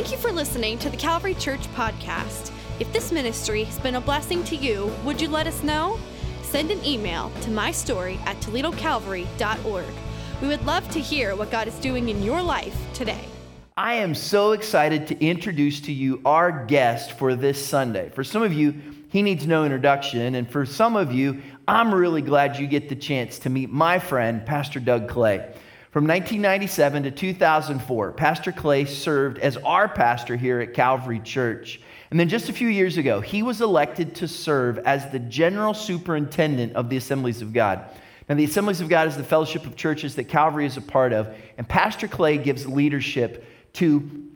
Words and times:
Thank 0.00 0.12
you 0.12 0.16
for 0.16 0.32
listening 0.32 0.78
to 0.78 0.88
the 0.88 0.96
Calvary 0.96 1.34
Church 1.34 1.60
podcast. 1.74 2.52
If 2.78 2.90
this 2.90 3.12
ministry 3.12 3.64
has 3.64 3.78
been 3.80 3.96
a 3.96 4.00
blessing 4.00 4.42
to 4.44 4.56
you, 4.56 4.90
would 5.04 5.20
you 5.20 5.28
let 5.28 5.46
us 5.46 5.62
know? 5.62 6.00
Send 6.40 6.70
an 6.70 6.82
email 6.86 7.28
to 7.42 7.50
mystory 7.50 8.16
at 8.20 8.38
toledocalvary.org. 8.38 9.84
We 10.40 10.48
would 10.48 10.64
love 10.64 10.88
to 10.92 11.00
hear 11.00 11.36
what 11.36 11.50
God 11.50 11.68
is 11.68 11.74
doing 11.80 12.08
in 12.08 12.22
your 12.22 12.40
life 12.40 12.74
today. 12.94 13.26
I 13.76 13.96
am 13.96 14.14
so 14.14 14.52
excited 14.52 15.06
to 15.08 15.22
introduce 15.22 15.82
to 15.82 15.92
you 15.92 16.22
our 16.24 16.64
guest 16.64 17.12
for 17.12 17.34
this 17.34 17.62
Sunday. 17.62 18.08
For 18.08 18.24
some 18.24 18.42
of 18.42 18.54
you, 18.54 18.80
he 19.10 19.20
needs 19.20 19.46
no 19.46 19.66
introduction. 19.66 20.34
And 20.34 20.50
for 20.50 20.64
some 20.64 20.96
of 20.96 21.12
you, 21.12 21.42
I'm 21.68 21.94
really 21.94 22.22
glad 22.22 22.58
you 22.58 22.66
get 22.66 22.88
the 22.88 22.96
chance 22.96 23.38
to 23.40 23.50
meet 23.50 23.68
my 23.68 23.98
friend, 23.98 24.46
Pastor 24.46 24.80
Doug 24.80 25.10
Clay. 25.10 25.52
From 25.90 26.04
1997 26.04 27.02
to 27.02 27.10
2004, 27.10 28.12
Pastor 28.12 28.52
Clay 28.52 28.84
served 28.84 29.38
as 29.38 29.56
our 29.56 29.88
pastor 29.88 30.36
here 30.36 30.60
at 30.60 30.72
Calvary 30.72 31.18
Church. 31.18 31.80
And 32.12 32.20
then 32.20 32.28
just 32.28 32.48
a 32.48 32.52
few 32.52 32.68
years 32.68 32.96
ago, 32.96 33.20
he 33.20 33.42
was 33.42 33.60
elected 33.60 34.14
to 34.16 34.28
serve 34.28 34.78
as 34.78 35.10
the 35.10 35.18
general 35.18 35.74
superintendent 35.74 36.74
of 36.74 36.90
the 36.90 36.96
Assemblies 36.96 37.42
of 37.42 37.52
God. 37.52 37.84
Now, 38.28 38.36
the 38.36 38.44
Assemblies 38.44 38.80
of 38.80 38.88
God 38.88 39.08
is 39.08 39.16
the 39.16 39.24
fellowship 39.24 39.66
of 39.66 39.74
churches 39.74 40.14
that 40.14 40.28
Calvary 40.28 40.64
is 40.64 40.76
a 40.76 40.80
part 40.80 41.12
of, 41.12 41.34
and 41.58 41.68
Pastor 41.68 42.06
Clay 42.06 42.38
gives 42.38 42.68
leadership 42.68 43.44
to 43.72 44.30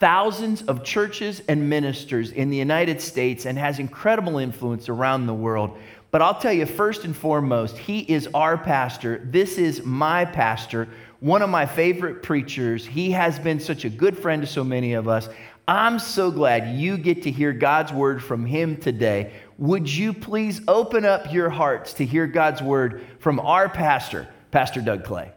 thousands 0.00 0.62
of 0.62 0.84
churches 0.84 1.42
and 1.48 1.68
ministers 1.68 2.30
in 2.30 2.48
the 2.48 2.56
United 2.56 3.02
States 3.02 3.44
and 3.44 3.58
has 3.58 3.78
incredible 3.78 4.38
influence 4.38 4.88
around 4.88 5.26
the 5.26 5.34
world. 5.34 5.78
But 6.14 6.22
I'll 6.22 6.38
tell 6.38 6.52
you, 6.52 6.64
first 6.64 7.04
and 7.04 7.16
foremost, 7.16 7.76
he 7.76 7.98
is 8.02 8.28
our 8.34 8.56
pastor. 8.56 9.20
This 9.32 9.58
is 9.58 9.84
my 9.84 10.24
pastor, 10.24 10.86
one 11.18 11.42
of 11.42 11.50
my 11.50 11.66
favorite 11.66 12.22
preachers. 12.22 12.86
He 12.86 13.10
has 13.10 13.36
been 13.40 13.58
such 13.58 13.84
a 13.84 13.88
good 13.88 14.16
friend 14.16 14.40
to 14.40 14.46
so 14.46 14.62
many 14.62 14.92
of 14.92 15.08
us. 15.08 15.28
I'm 15.66 15.98
so 15.98 16.30
glad 16.30 16.78
you 16.78 16.98
get 16.98 17.24
to 17.24 17.32
hear 17.32 17.52
God's 17.52 17.92
word 17.92 18.22
from 18.22 18.46
him 18.46 18.76
today. 18.76 19.32
Would 19.58 19.92
you 19.92 20.12
please 20.12 20.60
open 20.68 21.04
up 21.04 21.32
your 21.32 21.50
hearts 21.50 21.94
to 21.94 22.06
hear 22.06 22.28
God's 22.28 22.62
word 22.62 23.04
from 23.18 23.40
our 23.40 23.68
pastor, 23.68 24.28
Pastor 24.52 24.82
Doug 24.82 25.02
Clay? 25.02 25.32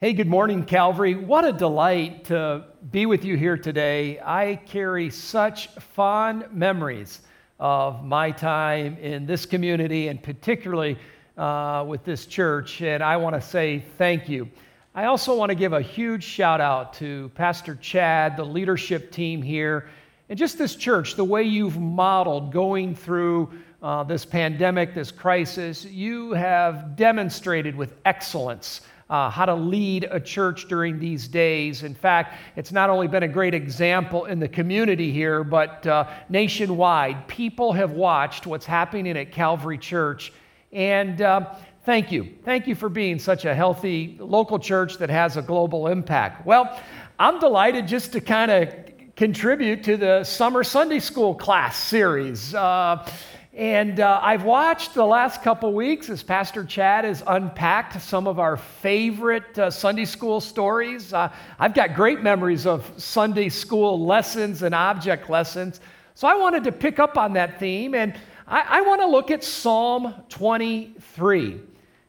Hey, 0.00 0.12
good 0.12 0.28
morning, 0.28 0.64
Calvary. 0.64 1.16
What 1.16 1.44
a 1.44 1.52
delight 1.52 2.26
to 2.26 2.64
be 2.92 3.06
with 3.06 3.24
you 3.24 3.36
here 3.36 3.58
today. 3.58 4.20
I 4.24 4.54
carry 4.66 5.10
such 5.10 5.66
fond 5.66 6.44
memories 6.52 7.22
of 7.58 8.04
my 8.04 8.30
time 8.30 8.96
in 8.98 9.26
this 9.26 9.46
community 9.46 10.08
and 10.08 10.22
particularly 10.22 10.98
uh, 11.36 11.84
with 11.86 12.04
this 12.04 12.26
church, 12.26 12.82
and 12.82 13.02
I 13.02 13.16
want 13.16 13.34
to 13.34 13.40
say 13.40 13.84
thank 13.98 14.28
you. 14.28 14.48
I 14.94 15.04
also 15.04 15.36
want 15.36 15.50
to 15.50 15.54
give 15.54 15.72
a 15.72 15.82
huge 15.82 16.24
shout 16.24 16.60
out 16.60 16.94
to 16.94 17.30
Pastor 17.34 17.74
Chad, 17.76 18.36
the 18.36 18.44
leadership 18.44 19.12
team 19.12 19.42
here, 19.42 19.88
and 20.28 20.38
just 20.38 20.58
this 20.58 20.74
church, 20.74 21.14
the 21.14 21.24
way 21.24 21.42
you've 21.42 21.78
modeled 21.78 22.52
going 22.52 22.94
through 22.94 23.50
uh, 23.82 24.02
this 24.04 24.24
pandemic, 24.24 24.94
this 24.94 25.10
crisis. 25.10 25.84
You 25.84 26.32
have 26.32 26.96
demonstrated 26.96 27.76
with 27.76 27.94
excellence 28.04 28.80
uh, 29.08 29.30
how 29.30 29.46
to 29.46 29.54
lead 29.54 30.08
a 30.10 30.18
church 30.18 30.68
during 30.68 30.98
these 30.98 31.28
days. 31.28 31.82
In 31.82 31.94
fact, 31.94 32.34
it's 32.56 32.72
not 32.72 32.90
only 32.90 33.06
been 33.06 33.22
a 33.22 33.28
great 33.28 33.54
example 33.54 34.24
in 34.24 34.40
the 34.40 34.48
community 34.48 35.12
here, 35.12 35.44
but 35.44 35.86
uh, 35.86 36.08
nationwide. 36.28 37.28
People 37.28 37.72
have 37.72 37.92
watched 37.92 38.46
what's 38.46 38.66
happening 38.66 39.16
at 39.16 39.30
Calvary 39.30 39.78
Church. 39.78 40.32
And 40.72 41.22
uh, 41.22 41.54
thank 41.84 42.10
you. 42.10 42.34
Thank 42.44 42.66
you 42.66 42.74
for 42.74 42.88
being 42.88 43.18
such 43.18 43.44
a 43.44 43.54
healthy 43.54 44.16
local 44.18 44.58
church 44.58 44.98
that 44.98 45.10
has 45.10 45.36
a 45.36 45.42
global 45.42 45.86
impact. 45.86 46.44
Well, 46.44 46.80
I'm 47.18 47.38
delighted 47.38 47.86
just 47.86 48.12
to 48.12 48.20
kind 48.20 48.50
of 48.50 48.74
contribute 49.14 49.84
to 49.84 49.96
the 49.96 50.24
summer 50.24 50.64
Sunday 50.64 50.98
school 50.98 51.34
class 51.34 51.76
series. 51.76 52.54
Uh, 52.54 53.08
and 53.56 54.00
uh, 54.00 54.20
I've 54.22 54.44
watched 54.44 54.92
the 54.92 55.06
last 55.06 55.42
couple 55.42 55.72
weeks 55.72 56.10
as 56.10 56.22
Pastor 56.22 56.62
Chad 56.62 57.06
has 57.06 57.22
unpacked 57.26 58.02
some 58.02 58.26
of 58.26 58.38
our 58.38 58.58
favorite 58.58 59.58
uh, 59.58 59.70
Sunday 59.70 60.04
school 60.04 60.42
stories. 60.42 61.14
Uh, 61.14 61.32
I've 61.58 61.72
got 61.72 61.94
great 61.94 62.22
memories 62.22 62.66
of 62.66 62.92
Sunday 62.98 63.48
school 63.48 64.04
lessons 64.04 64.62
and 64.62 64.74
object 64.74 65.30
lessons. 65.30 65.80
So 66.14 66.28
I 66.28 66.36
wanted 66.36 66.64
to 66.64 66.72
pick 66.72 66.98
up 66.98 67.16
on 67.16 67.32
that 67.32 67.58
theme, 67.58 67.94
and 67.94 68.14
I, 68.46 68.60
I 68.68 68.80
want 68.82 69.00
to 69.00 69.06
look 69.06 69.30
at 69.30 69.42
Psalm 69.42 70.14
23. 70.28 71.52
In 71.52 71.60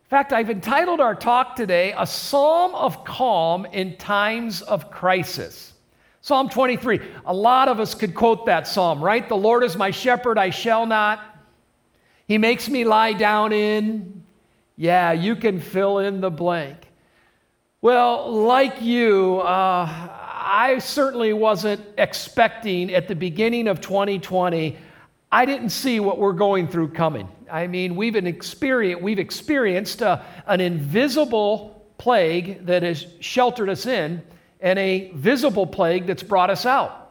fact, 0.10 0.34
I've 0.34 0.50
entitled 0.50 1.00
our 1.00 1.16
talk 1.16 1.56
today, 1.56 1.94
A 1.98 2.06
Psalm 2.06 2.76
of 2.76 3.06
Calm 3.06 3.66
in 3.68 3.96
Times 3.96 4.64
of 4.64 4.92
Crisis. 4.92 5.72
Psalm 6.20 6.50
23. 6.50 7.00
A 7.26 7.34
lot 7.34 7.70
of 7.70 7.80
us 7.80 7.96
could 7.96 8.14
quote 8.14 8.46
that 8.48 8.68
psalm, 8.68 9.02
right? 9.02 9.30
The 9.30 9.38
Lord 9.38 9.64
is 9.64 9.78
my 9.78 9.92
shepherd, 9.92 10.38
I 10.38 10.50
shall 10.50 10.86
not 10.86 11.36
he 12.28 12.38
makes 12.38 12.70
me 12.70 12.84
lie 12.84 13.14
down 13.14 13.54
in. 13.54 14.24
Yeah, 14.76 15.12
you 15.12 15.36
can 15.36 15.60
fill 15.60 16.00
in 16.00 16.22
the 16.22 16.30
blank. 16.30 16.88
Well, 17.82 18.32
like 18.32 18.82
you, 18.82 19.40
uh, 19.40 19.88
I 19.88 20.80
certainly 20.80 21.34
wasn't 21.34 21.86
expecting 21.98 22.94
at 22.94 23.08
the 23.08 23.16
beginning 23.16 23.68
of 23.68 23.82
2020. 23.82 24.78
I 25.32 25.46
didn't 25.46 25.70
see 25.70 26.00
what 26.00 26.18
we're 26.18 26.34
going 26.34 26.68
through 26.68 26.90
coming. 26.90 27.30
I 27.52 27.68
mean, 27.68 27.96
we've, 27.96 28.16
experienced, 28.16 29.04
we've 29.04 29.20
experienced 29.20 30.02
uh, 30.02 30.22
an 30.48 30.62
invisible 30.62 31.86
plague 31.98 32.66
that 32.66 32.84
has 32.84 33.06
sheltered 33.20 33.70
us 33.70 33.86
in 33.86 34.22
and 34.60 34.80
a 34.80 35.12
visible 35.12 35.68
plague 35.68 36.08
that's 36.08 36.24
brought 36.24 36.50
us 36.50 36.66
out. 36.66 37.07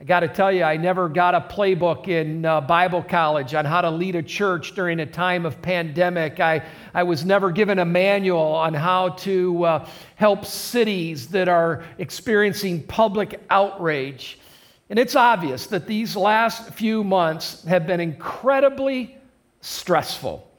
I 0.00 0.04
got 0.04 0.20
to 0.20 0.28
tell 0.28 0.50
you, 0.50 0.64
I 0.64 0.76
never 0.76 1.08
got 1.08 1.36
a 1.36 1.40
playbook 1.40 2.08
in 2.08 2.44
uh, 2.44 2.60
Bible 2.60 3.02
college 3.02 3.54
on 3.54 3.64
how 3.64 3.80
to 3.80 3.90
lead 3.90 4.16
a 4.16 4.22
church 4.22 4.74
during 4.74 4.98
a 4.98 5.06
time 5.06 5.46
of 5.46 5.62
pandemic. 5.62 6.40
I, 6.40 6.64
I 6.92 7.04
was 7.04 7.24
never 7.24 7.52
given 7.52 7.78
a 7.78 7.84
manual 7.84 8.40
on 8.40 8.74
how 8.74 9.10
to 9.10 9.64
uh, 9.64 9.88
help 10.16 10.44
cities 10.44 11.28
that 11.28 11.48
are 11.48 11.84
experiencing 11.98 12.82
public 12.82 13.40
outrage. 13.50 14.40
And 14.90 14.98
it's 14.98 15.14
obvious 15.14 15.66
that 15.68 15.86
these 15.86 16.16
last 16.16 16.70
few 16.70 17.04
months 17.04 17.64
have 17.64 17.86
been 17.86 18.00
incredibly 18.00 19.16
stressful. 19.60 20.50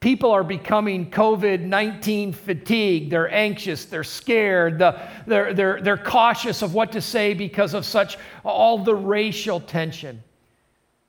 People 0.00 0.30
are 0.30 0.42
becoming 0.42 1.10
COVID 1.10 1.60
19 1.60 2.32
fatigued. 2.32 3.12
They're 3.12 3.30
anxious. 3.30 3.84
They're 3.84 4.02
scared. 4.02 4.78
The, 4.78 4.98
they're, 5.26 5.52
they're, 5.52 5.82
they're 5.82 5.98
cautious 5.98 6.62
of 6.62 6.72
what 6.72 6.92
to 6.92 7.02
say 7.02 7.34
because 7.34 7.74
of 7.74 7.84
such 7.84 8.16
all 8.42 8.78
the 8.78 8.94
racial 8.94 9.60
tension. 9.60 10.22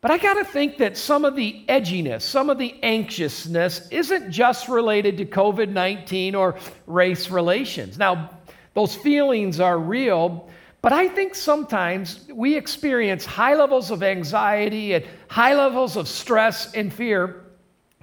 But 0.01 0.11
I 0.11 0.17
got 0.17 0.33
to 0.33 0.43
think 0.43 0.77
that 0.79 0.97
some 0.97 1.23
of 1.23 1.37
the 1.37 1.63
edginess, 1.69 2.23
some 2.23 2.49
of 2.49 2.57
the 2.57 2.75
anxiousness 2.83 3.87
isn't 3.91 4.29
just 4.29 4.67
related 4.67 5.15
to 5.17 5.25
COVID 5.25 5.69
19 5.69 6.35
or 6.35 6.57
race 6.85 7.29
relations. 7.29 7.97
Now, 7.97 8.31
those 8.73 8.93
feelings 8.93 9.61
are 9.61 9.79
real, 9.79 10.49
but 10.81 10.91
I 10.91 11.07
think 11.07 11.35
sometimes 11.35 12.27
we 12.33 12.57
experience 12.57 13.25
high 13.25 13.53
levels 13.53 13.89
of 13.89 14.03
anxiety 14.03 14.95
and 14.95 15.05
high 15.29 15.53
levels 15.53 15.95
of 15.95 16.09
stress 16.09 16.73
and 16.73 16.91
fear 16.91 17.45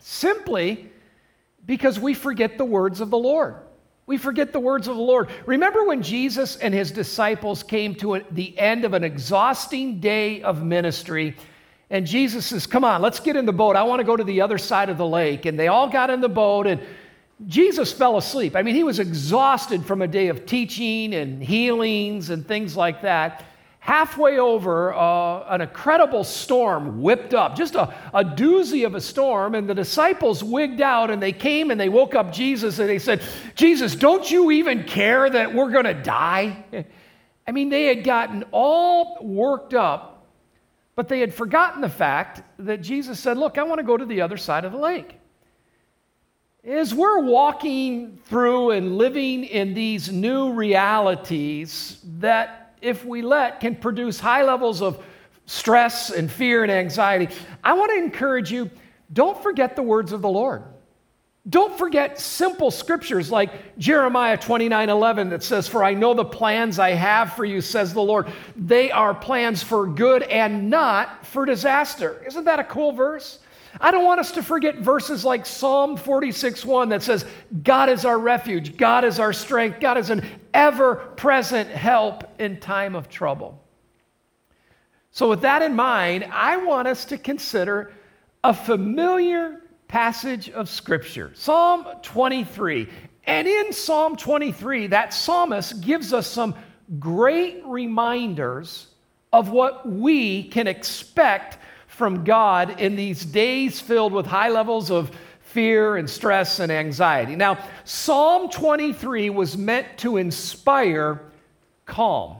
simply 0.00 0.90
because 1.66 1.98
we 1.98 2.14
forget 2.14 2.58
the 2.58 2.64
words 2.64 3.00
of 3.00 3.10
the 3.10 3.18
Lord. 3.18 3.56
We 4.06 4.16
forget 4.16 4.52
the 4.52 4.60
words 4.60 4.88
of 4.88 4.96
the 4.96 5.02
Lord. 5.02 5.28
Remember 5.44 5.84
when 5.84 6.02
Jesus 6.02 6.56
and 6.56 6.72
his 6.72 6.90
disciples 6.90 7.62
came 7.62 7.94
to 7.96 8.22
the 8.30 8.58
end 8.58 8.86
of 8.86 8.94
an 8.94 9.04
exhausting 9.04 10.00
day 10.00 10.40
of 10.40 10.62
ministry, 10.62 11.36
and 11.90 12.06
Jesus 12.06 12.46
says, 12.46 12.66
Come 12.66 12.84
on, 12.84 13.02
let's 13.02 13.20
get 13.20 13.36
in 13.36 13.44
the 13.44 13.52
boat. 13.52 13.76
I 13.76 13.82
want 13.82 14.00
to 14.00 14.04
go 14.04 14.16
to 14.16 14.24
the 14.24 14.40
other 14.40 14.58
side 14.58 14.88
of 14.88 14.96
the 14.96 15.06
lake. 15.06 15.46
And 15.46 15.58
they 15.58 15.68
all 15.68 15.88
got 15.88 16.10
in 16.10 16.20
the 16.20 16.28
boat, 16.28 16.66
and 16.66 16.80
Jesus 17.46 17.92
fell 17.92 18.16
asleep. 18.16 18.56
I 18.56 18.62
mean, 18.62 18.74
he 18.74 18.84
was 18.84 18.98
exhausted 18.98 19.84
from 19.84 20.02
a 20.02 20.08
day 20.08 20.28
of 20.28 20.46
teaching 20.46 21.14
and 21.14 21.42
healings 21.42 22.30
and 22.30 22.46
things 22.46 22.76
like 22.76 23.02
that 23.02 23.44
halfway 23.88 24.38
over, 24.38 24.92
uh, 24.92 25.46
an 25.48 25.62
incredible 25.62 26.22
storm 26.22 27.00
whipped 27.00 27.32
up, 27.32 27.56
just 27.56 27.74
a, 27.74 27.84
a 28.12 28.22
doozy 28.22 28.84
of 28.84 28.94
a 28.94 29.00
storm, 29.00 29.54
and 29.54 29.66
the 29.66 29.74
disciples 29.74 30.44
wigged 30.44 30.82
out 30.82 31.10
and 31.10 31.22
they 31.22 31.32
came 31.32 31.70
and 31.70 31.80
they 31.80 31.88
woke 31.88 32.14
up 32.14 32.30
Jesus 32.30 32.78
and 32.80 32.86
they 32.86 32.98
said, 32.98 33.22
Jesus, 33.54 33.96
don't 33.96 34.30
you 34.30 34.50
even 34.50 34.84
care 34.84 35.30
that 35.30 35.54
we're 35.54 35.70
going 35.70 35.86
to 35.86 35.94
die? 35.94 36.62
I 37.46 37.52
mean, 37.52 37.70
they 37.70 37.84
had 37.84 38.04
gotten 38.04 38.44
all 38.50 39.16
worked 39.22 39.72
up, 39.72 40.26
but 40.94 41.08
they 41.08 41.20
had 41.20 41.32
forgotten 41.32 41.80
the 41.80 41.88
fact 41.88 42.42
that 42.58 42.82
Jesus 42.82 43.18
said, 43.18 43.38
Look, 43.38 43.56
I 43.56 43.62
want 43.62 43.78
to 43.78 43.86
go 43.86 43.96
to 43.96 44.04
the 44.04 44.20
other 44.20 44.36
side 44.36 44.66
of 44.66 44.72
the 44.72 44.78
lake. 44.78 45.18
As 46.62 46.92
we're 46.92 47.20
walking 47.20 48.18
through 48.26 48.72
and 48.72 48.98
living 48.98 49.44
in 49.44 49.72
these 49.72 50.12
new 50.12 50.52
realities 50.52 52.00
that 52.18 52.57
if 52.80 53.04
we 53.04 53.22
let, 53.22 53.60
can 53.60 53.76
produce 53.76 54.20
high 54.20 54.42
levels 54.42 54.82
of 54.82 55.02
stress 55.46 56.10
and 56.10 56.30
fear 56.30 56.62
and 56.62 56.70
anxiety. 56.70 57.34
I 57.64 57.72
want 57.72 57.92
to 57.92 57.98
encourage 57.98 58.52
you 58.52 58.70
don't 59.12 59.42
forget 59.42 59.76
the 59.76 59.82
words 59.82 60.12
of 60.12 60.22
the 60.22 60.28
Lord. 60.28 60.62
Don't 61.48 61.78
forget 61.78 62.20
simple 62.20 62.70
scriptures 62.70 63.30
like 63.30 63.78
Jeremiah 63.78 64.36
29 64.36 64.90
11 64.90 65.30
that 65.30 65.42
says, 65.42 65.66
For 65.66 65.82
I 65.82 65.94
know 65.94 66.12
the 66.12 66.24
plans 66.24 66.78
I 66.78 66.90
have 66.90 67.32
for 67.32 67.44
you, 67.44 67.62
says 67.62 67.94
the 67.94 68.02
Lord. 68.02 68.30
They 68.54 68.90
are 68.90 69.14
plans 69.14 69.62
for 69.62 69.86
good 69.86 70.24
and 70.24 70.68
not 70.68 71.24
for 71.24 71.46
disaster. 71.46 72.22
Isn't 72.26 72.44
that 72.44 72.58
a 72.58 72.64
cool 72.64 72.92
verse? 72.92 73.38
I 73.80 73.90
don't 73.90 74.04
want 74.04 74.20
us 74.20 74.32
to 74.32 74.42
forget 74.42 74.76
verses 74.76 75.24
like 75.24 75.46
Psalm 75.46 75.96
46 75.96 76.64
1 76.64 76.88
that 76.90 77.02
says, 77.02 77.24
God 77.62 77.88
is 77.88 78.04
our 78.04 78.18
refuge, 78.18 78.76
God 78.76 79.04
is 79.04 79.20
our 79.20 79.32
strength, 79.32 79.80
God 79.80 79.98
is 79.98 80.10
an 80.10 80.24
ever 80.54 80.96
present 81.16 81.68
help 81.68 82.24
in 82.40 82.58
time 82.60 82.94
of 82.94 83.08
trouble. 83.08 83.62
So, 85.10 85.28
with 85.28 85.42
that 85.42 85.62
in 85.62 85.74
mind, 85.74 86.28
I 86.30 86.58
want 86.58 86.88
us 86.88 87.04
to 87.06 87.18
consider 87.18 87.92
a 88.44 88.54
familiar 88.54 89.62
passage 89.88 90.50
of 90.50 90.68
Scripture, 90.68 91.32
Psalm 91.34 91.86
23. 92.02 92.88
And 93.24 93.46
in 93.46 93.72
Psalm 93.72 94.16
23, 94.16 94.88
that 94.88 95.12
psalmist 95.12 95.80
gives 95.80 96.12
us 96.12 96.26
some 96.26 96.54
great 96.98 97.62
reminders 97.66 98.86
of 99.32 99.50
what 99.50 99.86
we 99.88 100.44
can 100.44 100.66
expect 100.66 101.58
from 101.98 102.24
God 102.24 102.80
in 102.80 102.96
these 102.96 103.24
days 103.24 103.80
filled 103.80 104.12
with 104.12 104.24
high 104.24 104.48
levels 104.48 104.90
of 104.90 105.10
fear 105.40 105.96
and 105.96 106.08
stress 106.08 106.60
and 106.60 106.70
anxiety. 106.70 107.34
Now, 107.34 107.58
Psalm 107.84 108.48
23 108.48 109.30
was 109.30 109.56
meant 109.56 109.98
to 109.98 110.16
inspire 110.16 111.20
calm. 111.84 112.36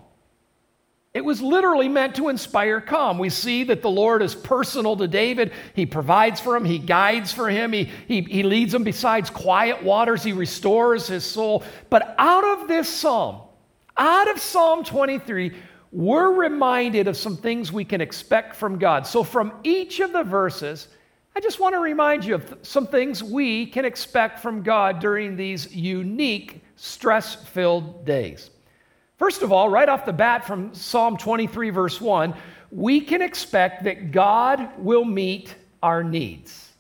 It 1.14 1.24
was 1.24 1.42
literally 1.42 1.88
meant 1.88 2.14
to 2.16 2.28
inspire 2.28 2.80
calm. 2.80 3.18
We 3.18 3.30
see 3.30 3.64
that 3.64 3.82
the 3.82 3.90
Lord 3.90 4.22
is 4.22 4.36
personal 4.36 4.96
to 4.98 5.08
David. 5.08 5.52
He 5.74 5.86
provides 5.86 6.38
for 6.38 6.54
him, 6.54 6.64
he 6.64 6.78
guides 6.78 7.32
for 7.32 7.48
him, 7.48 7.72
he, 7.72 7.90
he, 8.06 8.20
he 8.20 8.42
leads 8.44 8.72
him 8.72 8.84
besides 8.84 9.28
quiet 9.28 9.82
waters, 9.82 10.22
he 10.22 10.32
restores 10.32 11.08
his 11.08 11.24
soul. 11.24 11.64
But 11.90 12.14
out 12.18 12.44
of 12.44 12.68
this 12.68 12.88
psalm, 12.88 13.40
out 13.96 14.30
of 14.30 14.38
Psalm 14.38 14.84
23, 14.84 15.52
we're 15.90 16.32
reminded 16.32 17.08
of 17.08 17.16
some 17.16 17.36
things 17.36 17.72
we 17.72 17.84
can 17.84 18.00
expect 18.00 18.54
from 18.54 18.78
God. 18.78 19.06
So, 19.06 19.22
from 19.22 19.52
each 19.64 20.00
of 20.00 20.12
the 20.12 20.22
verses, 20.22 20.88
I 21.34 21.40
just 21.40 21.60
want 21.60 21.74
to 21.74 21.78
remind 21.78 22.24
you 22.24 22.34
of 22.34 22.58
some 22.62 22.86
things 22.86 23.22
we 23.22 23.66
can 23.66 23.84
expect 23.84 24.40
from 24.40 24.62
God 24.62 24.98
during 24.98 25.36
these 25.36 25.74
unique, 25.74 26.62
stress 26.76 27.36
filled 27.36 28.04
days. 28.04 28.50
First 29.18 29.42
of 29.42 29.52
all, 29.52 29.68
right 29.68 29.88
off 29.88 30.04
the 30.04 30.12
bat 30.12 30.46
from 30.46 30.74
Psalm 30.74 31.16
23, 31.16 31.70
verse 31.70 32.00
1, 32.00 32.34
we 32.70 33.00
can 33.00 33.22
expect 33.22 33.84
that 33.84 34.10
God 34.10 34.70
will 34.78 35.04
meet 35.04 35.54
our 35.82 36.04
needs. 36.04 36.72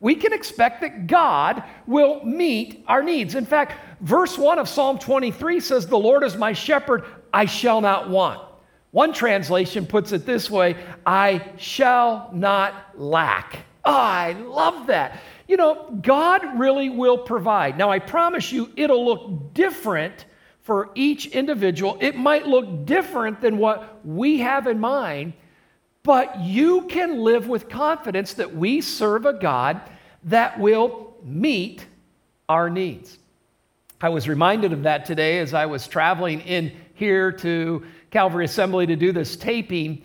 We 0.00 0.14
can 0.14 0.32
expect 0.32 0.80
that 0.82 1.06
God 1.06 1.62
will 1.86 2.24
meet 2.24 2.84
our 2.88 3.02
needs. 3.02 3.34
In 3.34 3.46
fact, 3.46 3.74
verse 4.00 4.36
1 4.36 4.58
of 4.58 4.68
Psalm 4.68 4.98
23 4.98 5.60
says, 5.60 5.86
The 5.86 5.98
Lord 5.98 6.22
is 6.22 6.36
my 6.36 6.52
shepherd, 6.52 7.04
I 7.32 7.46
shall 7.46 7.80
not 7.80 8.10
want. 8.10 8.43
One 8.94 9.12
translation 9.12 9.86
puts 9.86 10.12
it 10.12 10.24
this 10.24 10.48
way 10.48 10.76
I 11.04 11.50
shall 11.56 12.30
not 12.32 12.96
lack. 12.96 13.64
Oh, 13.84 13.92
I 13.92 14.34
love 14.34 14.86
that. 14.86 15.20
You 15.48 15.56
know, 15.56 15.98
God 16.00 16.60
really 16.60 16.90
will 16.90 17.18
provide. 17.18 17.76
Now, 17.76 17.90
I 17.90 17.98
promise 17.98 18.52
you, 18.52 18.70
it'll 18.76 19.04
look 19.04 19.52
different 19.52 20.26
for 20.60 20.90
each 20.94 21.26
individual. 21.26 21.98
It 22.00 22.14
might 22.14 22.46
look 22.46 22.86
different 22.86 23.40
than 23.40 23.58
what 23.58 24.06
we 24.06 24.38
have 24.38 24.68
in 24.68 24.78
mind, 24.78 25.32
but 26.04 26.38
you 26.38 26.82
can 26.82 27.18
live 27.18 27.48
with 27.48 27.68
confidence 27.68 28.34
that 28.34 28.54
we 28.54 28.80
serve 28.80 29.26
a 29.26 29.32
God 29.32 29.80
that 30.22 30.60
will 30.60 31.16
meet 31.24 31.84
our 32.48 32.70
needs. 32.70 33.18
I 34.00 34.10
was 34.10 34.28
reminded 34.28 34.72
of 34.72 34.84
that 34.84 35.04
today 35.04 35.40
as 35.40 35.52
I 35.52 35.66
was 35.66 35.88
traveling 35.88 36.42
in 36.42 36.70
here 36.94 37.32
to 37.32 37.82
Calvary 38.14 38.44
Assembly 38.44 38.86
to 38.86 38.94
do 38.94 39.10
this 39.10 39.34
taping. 39.34 40.00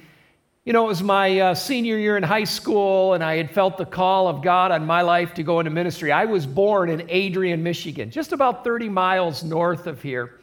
You 0.66 0.74
know, 0.74 0.84
it 0.86 0.88
was 0.88 1.04
my 1.04 1.40
uh, 1.42 1.54
senior 1.54 1.96
year 1.96 2.18
in 2.18 2.24
high 2.24 2.44
school, 2.44 3.14
and 3.14 3.24
I 3.24 3.38
had 3.38 3.52
felt 3.52 3.78
the 3.78 3.86
call 3.86 4.28
of 4.28 4.42
God 4.42 4.72
on 4.72 4.84
my 4.88 5.04
life 5.04 5.36
to 5.36 5.44
go 5.44 5.60
into 5.60 5.70
ministry. 5.70 6.12
I 6.12 6.26
was 6.26 6.48
born 6.48 6.90
in 6.90 7.06
Adrian, 7.08 7.62
Michigan, 7.62 8.10
just 8.10 8.32
about 8.32 8.64
30 8.64 8.90
miles 8.90 9.44
north 9.44 9.86
of 9.86 10.02
here. 10.02 10.40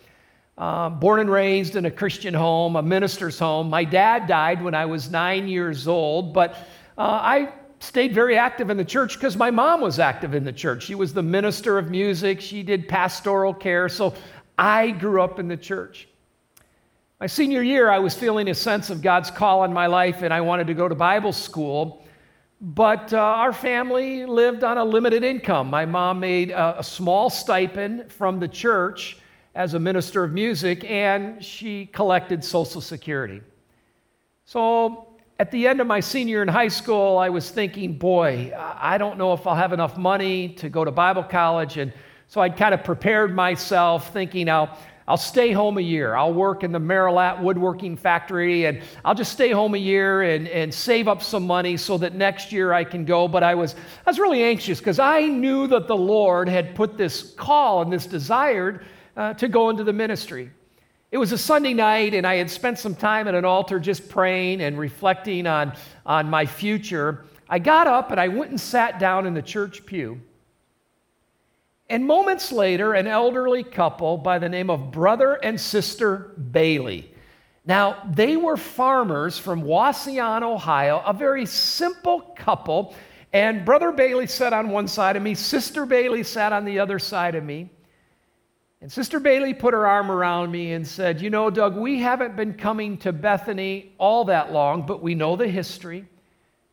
Uh, 0.57 0.91
born 0.91 1.19
and 1.19 1.29
raised 1.29 1.75
in 1.75 1.87
a 1.87 1.91
Christian 1.91 2.33
home, 2.33 2.77
a 2.77 2.83
minister's 2.83 3.37
home. 3.37 3.69
My 3.69 3.83
dad 3.83 4.29
died 4.29 4.63
when 4.63 4.77
I 4.77 4.87
was 4.87 5.11
nine 5.11 5.49
years 5.49 5.89
old, 5.89 6.33
but 6.33 6.53
uh, 6.97 7.01
I 7.01 7.53
stayed 7.81 8.15
very 8.15 8.39
active 8.39 8.71
in 8.71 8.77
the 8.77 8.85
church 8.85 9.15
because 9.15 9.37
my 9.37 9.51
mom 9.51 9.81
was 9.81 9.99
active 9.99 10.37
in 10.37 10.45
the 10.45 10.53
church. 10.53 10.85
She 10.85 10.95
was 10.95 11.13
the 11.13 11.23
minister 11.25 11.79
of 11.79 11.91
music, 11.91 12.41
she 12.41 12.63
did 12.63 12.87
pastoral 12.87 13.53
care, 13.53 13.89
so 13.89 14.15
I 14.57 14.93
grew 14.93 15.21
up 15.21 15.41
in 15.41 15.49
the 15.49 15.57
church. 15.57 16.07
My 17.19 17.27
senior 17.27 17.63
year, 17.63 17.89
I 17.91 17.99
was 17.99 18.15
feeling 18.15 18.51
a 18.51 18.55
sense 18.55 18.91
of 18.91 19.01
God's 19.01 19.31
call 19.31 19.61
on 19.61 19.73
my 19.73 19.87
life, 19.87 20.21
and 20.21 20.35
I 20.35 20.43
wanted 20.43 20.67
to 20.67 20.75
go 20.75 20.87
to 20.87 20.95
Bible 20.95 21.33
school. 21.33 22.05
But 22.61 23.11
uh, 23.15 23.17
our 23.17 23.55
family 23.55 24.27
lived 24.27 24.63
on 24.63 24.77
a 24.77 24.85
limited 24.85 25.25
income. 25.25 25.71
My 25.71 25.87
mom 25.87 26.21
made 26.21 26.51
a, 26.51 26.81
a 26.81 26.85
small 26.85 27.31
stipend 27.31 28.13
from 28.13 28.39
the 28.39 28.47
church 28.47 29.17
as 29.55 29.73
a 29.73 29.79
minister 29.79 30.25
of 30.25 30.33
music, 30.33 30.85
and 30.85 31.43
she 31.43 31.87
collected 31.87 32.45
Social 32.45 32.83
Security. 32.83 33.41
So 34.45 35.09
at 35.39 35.51
the 35.51 35.67
end 35.67 35.81
of 35.81 35.87
my 35.87 36.01
senior 36.01 36.43
in 36.43 36.49
high 36.49 36.69
school, 36.69 37.17
I 37.17 37.31
was 37.31 37.51
thinking, 37.51 37.97
boy, 37.97 38.53
I 38.55 38.99
don't 38.99 39.17
know 39.17 39.33
if 39.33 39.47
I'll 39.47 39.55
have 39.55 39.73
enough 39.73 39.97
money 39.97 40.51
to 40.57 40.69
go 40.69 40.85
to 40.85 40.91
Bible 40.91 41.25
college. 41.25 41.79
And 41.79 41.95
so 42.27 42.43
I'd 42.43 42.59
kind 42.59 42.75
of 42.75 42.85
prepared 42.85 43.35
myself 43.35 44.13
thinking, 44.13 44.51
I'll, 44.51 44.77
I'll 45.09 45.17
stay 45.17 45.53
home 45.53 45.79
a 45.79 45.83
year. 45.83 46.17
I'll 46.17 46.35
work 46.35 46.65
in 46.65 46.73
the 46.73 46.81
Merillat 46.81 47.41
woodworking 47.41 47.97
factory 47.97 48.67
and 48.67 48.83
I'll 49.05 49.15
just 49.15 49.33
stay 49.33 49.53
home 49.53 49.75
a 49.75 49.79
year 49.79 50.23
and, 50.23 50.49
and 50.49 50.75
save 50.75 51.07
up 51.07 51.23
some 51.23 51.47
money 51.47 51.77
so 51.77 51.97
that 51.99 52.15
next 52.15 52.51
year 52.51 52.73
I 52.73 52.83
can 52.83 53.05
go. 53.05 53.29
But 53.29 53.45
I 53.45 53.55
was, 53.55 53.77
I 54.05 54.11
was 54.11 54.19
really 54.19 54.43
anxious 54.43 54.81
because 54.81 54.99
I 54.99 55.23
knew 55.23 55.69
that 55.69 55.87
the 55.87 55.97
Lord 55.97 56.49
had 56.49 56.75
put 56.75 56.97
this 56.97 57.35
call 57.35 57.83
and 57.83 57.93
this 57.93 58.07
desire 58.07 58.83
uh, 59.17 59.35
to 59.35 59.47
go 59.47 59.71
into 59.71 59.85
the 59.85 59.93
ministry. 59.93 60.51
It 61.13 61.19
was 61.19 61.31
a 61.31 61.39
Sunday 61.39 61.73
night, 61.73 62.15
and 62.15 62.27
I 62.27 62.35
had 62.35 62.51
spent 62.51 62.81
some 62.81 62.95
time 62.95 63.29
at 63.29 63.35
an 63.35 63.45
altar 63.45 63.79
just 63.79 64.09
praying 64.09 64.61
and 64.61 64.77
reflecting 64.77 65.47
on, 65.47 65.73
on 66.05 66.29
my 66.29 66.47
future. 66.47 67.25
I 67.49 67.61
got 67.61 67.87
up 67.87 68.11
and 68.11 68.19
I 68.19 68.27
went 68.27 68.51
and 68.51 68.61
sat 68.61 68.99
down 68.99 69.25
in 69.25 69.33
the 69.33 69.41
church 69.41 69.87
pew. 69.87 70.21
And 71.89 72.05
moments 72.05 72.51
later, 72.51 72.95
an 72.95 73.07
elderly 73.07 73.63
couple 73.63 74.19
by 74.19 74.39
the 74.39 74.49
name 74.49 74.71
of 74.71 74.91
Brother 74.91 75.35
and 75.35 75.61
Sister 75.61 76.33
Bailey. 76.51 77.13
Now, 77.65 78.03
they 78.13 78.37
were 78.37 78.57
farmers 78.57 79.39
from 79.39 79.63
Wauseon, 79.63 80.43
Ohio, 80.43 81.03
a 81.05 81.13
very 81.13 81.47
simple 81.47 82.21
couple. 82.37 82.95
And 83.33 83.65
Brother 83.65 83.93
Bailey 83.93 84.27
sat 84.27 84.53
on 84.53 84.71
one 84.71 84.89
side 84.89 85.17
of 85.17 85.23
me, 85.23 85.35
Sister 85.35 85.87
Bailey 85.87 86.23
sat 86.23 86.53
on 86.53 86.65
the 86.65 86.79
other 86.79 86.99
side 86.99 87.35
of 87.35 87.45
me. 87.45 87.71
And 88.81 88.93
Sister 88.93 89.19
Bailey 89.19 89.55
put 89.55 89.75
her 89.75 89.87
arm 89.87 90.11
around 90.11 90.51
me 90.51 90.73
and 90.73 90.87
said, 90.87 91.21
You 91.21 91.31
know, 91.31 91.51
Doug, 91.51 91.77
we 91.77 91.99
haven't 91.99 92.37
been 92.37 92.55
coming 92.55 92.99
to 92.99 93.13
Bethany 93.13 93.95
all 93.99 94.27
that 94.27 94.53
long, 94.53 94.87
but 94.87 95.03
we 95.03 95.15
know 95.15 95.35
the 95.35 95.49
history. 95.49 96.07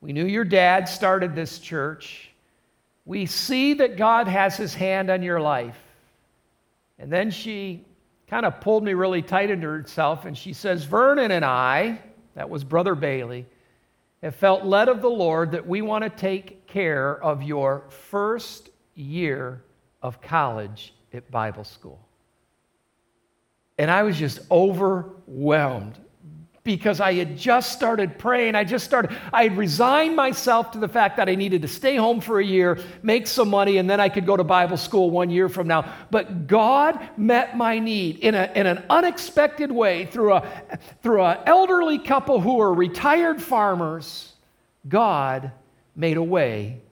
We 0.02 0.12
knew 0.12 0.26
your 0.26 0.44
dad 0.44 0.90
started 0.90 1.34
this 1.34 1.60
church. 1.60 2.33
We 3.06 3.26
see 3.26 3.76
that 3.76 3.98
God 3.98 4.28
has 4.28 4.56
his 4.56 4.74
hand 4.74 5.10
on 5.10 5.24
your 5.24 5.42
life. 5.42 5.78
And 7.00 7.12
then 7.12 7.32
she 7.32 7.86
kind 8.28 8.46
of 8.46 8.62
pulled 8.62 8.84
me 8.84 8.94
really 8.94 9.22
tight 9.22 9.50
into 9.50 9.68
herself 9.68 10.26
and 10.26 10.38
she 10.38 10.54
says, 10.54 10.86
Vernon 10.86 11.32
and 11.32 11.44
I, 11.44 12.00
that 12.36 12.50
was 12.50 12.64
Brother 12.64 12.96
Bailey, 12.96 13.46
have 14.22 14.36
felt 14.36 14.64
led 14.64 14.88
of 14.88 15.02
the 15.02 15.10
Lord 15.10 15.52
that 15.52 15.68
we 15.68 15.82
want 15.82 16.04
to 16.04 16.10
take 16.10 16.66
care 16.66 17.22
of 17.22 17.44
your 17.44 17.84
first 17.90 18.70
year 18.96 19.62
of 20.02 20.22
college 20.22 20.94
at 21.14 21.30
Bible 21.30 21.66
school. 21.66 22.00
And 23.78 23.92
I 23.92 24.04
was 24.04 24.18
just 24.18 24.40
overwhelmed 24.50 26.00
because 26.64 27.02
I 27.02 27.14
had 27.14 27.38
just 27.38 27.74
started 27.74 28.18
praying. 28.18 28.56
I 28.56 28.64
just 28.64 28.86
started, 28.86 29.18
I 29.34 29.44
had 29.44 29.58
resigned 29.58 30.16
myself 30.16 30.72
to 30.72 30.80
the 30.80 30.88
fact 30.88 31.18
that 31.18 31.28
I 31.28 31.36
needed 31.36 31.62
to 31.64 31.68
stay 31.68 31.98
home 31.98 32.22
for 32.22 32.40
a 32.40 32.46
year, 32.46 32.80
make 33.02 33.28
some 33.28 33.50
money, 33.50 33.78
and 33.78 33.90
then 33.90 34.00
I 34.00 34.08
could 34.08 34.26
go 34.26 34.38
to 34.38 34.44
Bible 34.44 34.78
school 34.78 35.10
one 35.10 35.30
year 35.30 35.50
from 35.50 35.68
now. 35.68 35.94
But 36.10 36.48
God 36.48 37.00
met 37.18 37.58
my 37.58 37.80
need 37.80 38.20
in, 38.20 38.36
a, 38.36 38.50
in 38.56 38.66
an 38.66 38.84
unexpected 38.90 39.72
way 39.72 40.06
through 40.06 40.34
a 40.34 40.48
through 41.02 41.24
an 41.24 41.40
elderly 41.46 42.00
couple 42.00 42.40
who 42.40 42.56
were 42.56 42.74
retired 42.74 43.42
farmers. 43.42 44.34
God 44.88 45.52
made 45.96 46.18
a 46.18 46.24
way 46.24 46.83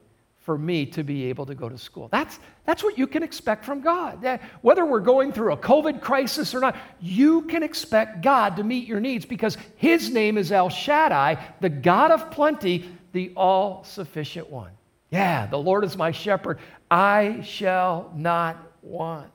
for 0.41 0.57
me 0.57 0.87
to 0.87 1.03
be 1.03 1.25
able 1.25 1.45
to 1.45 1.53
go 1.53 1.69
to 1.69 1.77
school. 1.77 2.07
That's, 2.11 2.39
that's 2.65 2.83
what 2.83 2.97
you 2.97 3.05
can 3.05 3.21
expect 3.21 3.63
from 3.63 3.81
God. 3.81 4.39
Whether 4.61 4.85
we're 4.85 4.99
going 4.99 5.31
through 5.31 5.53
a 5.53 5.57
COVID 5.57 6.01
crisis 6.01 6.55
or 6.55 6.59
not, 6.59 6.75
you 6.99 7.43
can 7.43 7.61
expect 7.61 8.23
God 8.23 8.55
to 8.57 8.63
meet 8.63 8.87
your 8.87 8.99
needs 8.99 9.23
because 9.23 9.55
His 9.75 10.09
name 10.09 10.39
is 10.39 10.51
El 10.51 10.69
Shaddai, 10.69 11.37
the 11.61 11.69
God 11.69 12.09
of 12.09 12.31
plenty, 12.31 12.89
the 13.11 13.31
all 13.35 13.83
sufficient 13.83 14.49
one. 14.49 14.71
Yeah, 15.11 15.45
the 15.45 15.59
Lord 15.59 15.83
is 15.83 15.95
my 15.95 16.11
shepherd. 16.11 16.57
I 16.89 17.41
shall 17.43 18.11
not 18.15 18.57
want. 18.81 19.29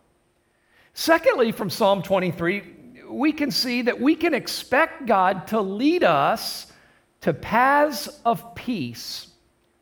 Secondly, 0.95 1.53
from 1.53 1.71
Psalm 1.71 2.03
23, 2.03 2.63
we 3.11 3.31
can 3.31 3.53
see 3.53 3.83
that 3.83 4.01
we 4.01 4.17
can 4.17 4.35
expect 4.35 5.07
God 5.07 5.47
to 5.49 5.61
lead 5.61 6.03
us 6.03 6.73
to 7.21 7.33
paths 7.33 8.09
of 8.25 8.55
peace 8.57 9.29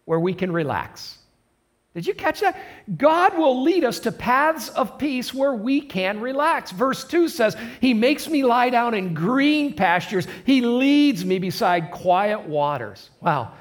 where 0.05 0.21
we 0.21 0.35
can 0.35 0.53
relax. 0.53 1.19
Did 1.95 2.09
you 2.09 2.15
catch 2.15 2.41
that? 2.41 2.59
God 2.97 3.39
will 3.39 3.63
lead 3.63 3.85
us 3.85 4.01
to 4.01 4.11
paths 4.11 4.69
of 4.71 4.99
peace 4.99 5.33
where 5.33 5.55
we 5.55 5.81
can 5.81 6.21
relax. 6.21 6.73
Verse 6.73 7.05
2 7.05 7.29
says, 7.29 7.57
He 7.81 7.95
makes 7.95 8.29
me 8.29 8.43
lie 8.43 8.69
down 8.69 8.95
in 8.95 9.15
green 9.15 9.75
pastures, 9.75 10.27
He 10.45 10.61
leads 10.61 11.25
me 11.25 11.39
beside 11.39 11.93
quiet 11.93 12.49
waters. 12.49 13.11
Wow, 13.21 13.53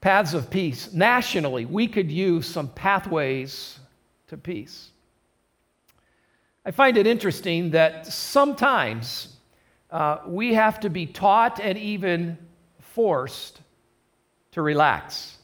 paths 0.00 0.34
of 0.34 0.50
peace. 0.50 0.92
Nationally, 0.92 1.64
we 1.64 1.86
could 1.86 2.10
use 2.10 2.46
some 2.46 2.68
pathways 2.68 3.78
to 4.28 4.36
peace. 4.36 4.90
I 6.64 6.72
find 6.72 6.96
it 6.96 7.06
interesting 7.06 7.70
that 7.70 8.08
sometimes 8.08 9.36
uh, 9.92 10.18
we 10.26 10.54
have 10.54 10.80
to 10.80 10.90
be 10.90 11.06
taught 11.06 11.60
and 11.60 11.78
even 11.78 12.36
forced 12.80 13.60
to 14.50 14.62
relax. 14.62 15.35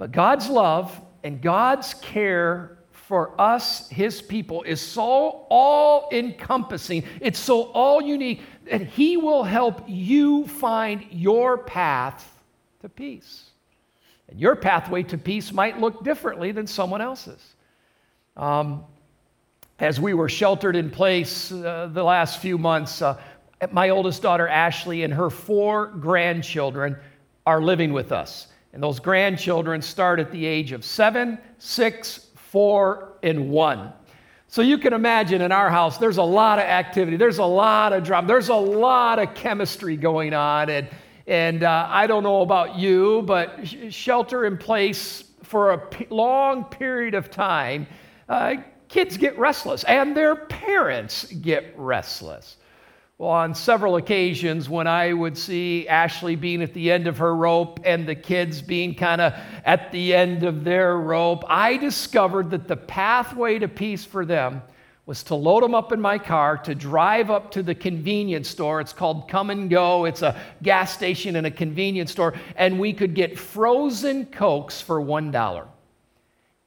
But 0.00 0.12
God's 0.12 0.48
love 0.48 0.98
and 1.22 1.42
God's 1.42 1.92
care 1.92 2.78
for 2.90 3.38
us, 3.38 3.86
His 3.90 4.22
people, 4.22 4.62
is 4.62 4.80
so 4.80 5.44
all 5.50 6.08
encompassing, 6.10 7.04
it's 7.20 7.38
so 7.38 7.64
all 7.64 8.00
unique 8.00 8.40
that 8.64 8.80
He 8.80 9.18
will 9.18 9.44
help 9.44 9.82
you 9.86 10.46
find 10.46 11.04
your 11.10 11.58
path 11.58 12.26
to 12.80 12.88
peace. 12.88 13.50
And 14.30 14.40
your 14.40 14.56
pathway 14.56 15.02
to 15.02 15.18
peace 15.18 15.52
might 15.52 15.78
look 15.78 16.02
differently 16.02 16.50
than 16.50 16.66
someone 16.66 17.02
else's. 17.02 17.54
Um, 18.38 18.84
as 19.80 20.00
we 20.00 20.14
were 20.14 20.30
sheltered 20.30 20.76
in 20.76 20.90
place 20.90 21.52
uh, 21.52 21.90
the 21.92 22.02
last 22.02 22.38
few 22.38 22.56
months, 22.56 23.02
uh, 23.02 23.20
my 23.70 23.90
oldest 23.90 24.22
daughter, 24.22 24.48
Ashley, 24.48 25.02
and 25.02 25.12
her 25.12 25.28
four 25.28 25.88
grandchildren 25.88 26.96
are 27.44 27.60
living 27.60 27.92
with 27.92 28.12
us. 28.12 28.46
And 28.72 28.82
those 28.82 29.00
grandchildren 29.00 29.82
start 29.82 30.20
at 30.20 30.30
the 30.30 30.46
age 30.46 30.72
of 30.72 30.84
seven, 30.84 31.38
six, 31.58 32.26
four, 32.34 33.14
and 33.22 33.50
one. 33.50 33.92
So 34.48 34.62
you 34.62 34.78
can 34.78 34.92
imagine 34.92 35.42
in 35.42 35.52
our 35.52 35.70
house, 35.70 35.98
there's 35.98 36.16
a 36.16 36.22
lot 36.22 36.58
of 36.58 36.64
activity, 36.64 37.16
there's 37.16 37.38
a 37.38 37.44
lot 37.44 37.92
of 37.92 38.02
drama, 38.02 38.26
there's 38.26 38.48
a 38.48 38.54
lot 38.54 39.18
of 39.18 39.34
chemistry 39.34 39.96
going 39.96 40.34
on. 40.34 40.70
And, 40.70 40.88
and 41.26 41.62
uh, 41.62 41.86
I 41.88 42.06
don't 42.06 42.24
know 42.24 42.42
about 42.42 42.76
you, 42.76 43.22
but 43.22 43.60
shelter 43.90 44.46
in 44.46 44.58
place 44.58 45.24
for 45.42 45.72
a 45.72 45.78
p- 45.78 46.06
long 46.10 46.64
period 46.64 47.14
of 47.14 47.30
time 47.30 47.86
uh, 48.28 48.56
kids 48.88 49.16
get 49.16 49.38
restless 49.38 49.84
and 49.84 50.16
their 50.16 50.36
parents 50.36 51.24
get 51.24 51.74
restless. 51.76 52.56
Well, 53.20 53.32
on 53.32 53.54
several 53.54 53.96
occasions, 53.96 54.70
when 54.70 54.86
I 54.86 55.12
would 55.12 55.36
see 55.36 55.86
Ashley 55.86 56.36
being 56.36 56.62
at 56.62 56.72
the 56.72 56.90
end 56.90 57.06
of 57.06 57.18
her 57.18 57.36
rope 57.36 57.78
and 57.84 58.08
the 58.08 58.14
kids 58.14 58.62
being 58.62 58.94
kind 58.94 59.20
of 59.20 59.34
at 59.62 59.92
the 59.92 60.14
end 60.14 60.42
of 60.42 60.64
their 60.64 60.96
rope, 60.96 61.44
I 61.46 61.76
discovered 61.76 62.48
that 62.52 62.66
the 62.66 62.78
pathway 62.78 63.58
to 63.58 63.68
peace 63.68 64.06
for 64.06 64.24
them 64.24 64.62
was 65.04 65.22
to 65.24 65.34
load 65.34 65.62
them 65.62 65.74
up 65.74 65.92
in 65.92 66.00
my 66.00 66.16
car, 66.16 66.56
to 66.56 66.74
drive 66.74 67.30
up 67.30 67.50
to 67.50 67.62
the 67.62 67.74
convenience 67.74 68.48
store. 68.48 68.80
It's 68.80 68.94
called 68.94 69.28
Come 69.28 69.50
and 69.50 69.68
Go. 69.68 70.06
It's 70.06 70.22
a 70.22 70.40
gas 70.62 70.94
station 70.94 71.36
and 71.36 71.46
a 71.46 71.50
convenience 71.50 72.12
store. 72.12 72.32
And 72.56 72.80
we 72.80 72.94
could 72.94 73.14
get 73.14 73.38
frozen 73.38 74.24
Cokes 74.24 74.80
for 74.80 74.98
$1. 74.98 75.68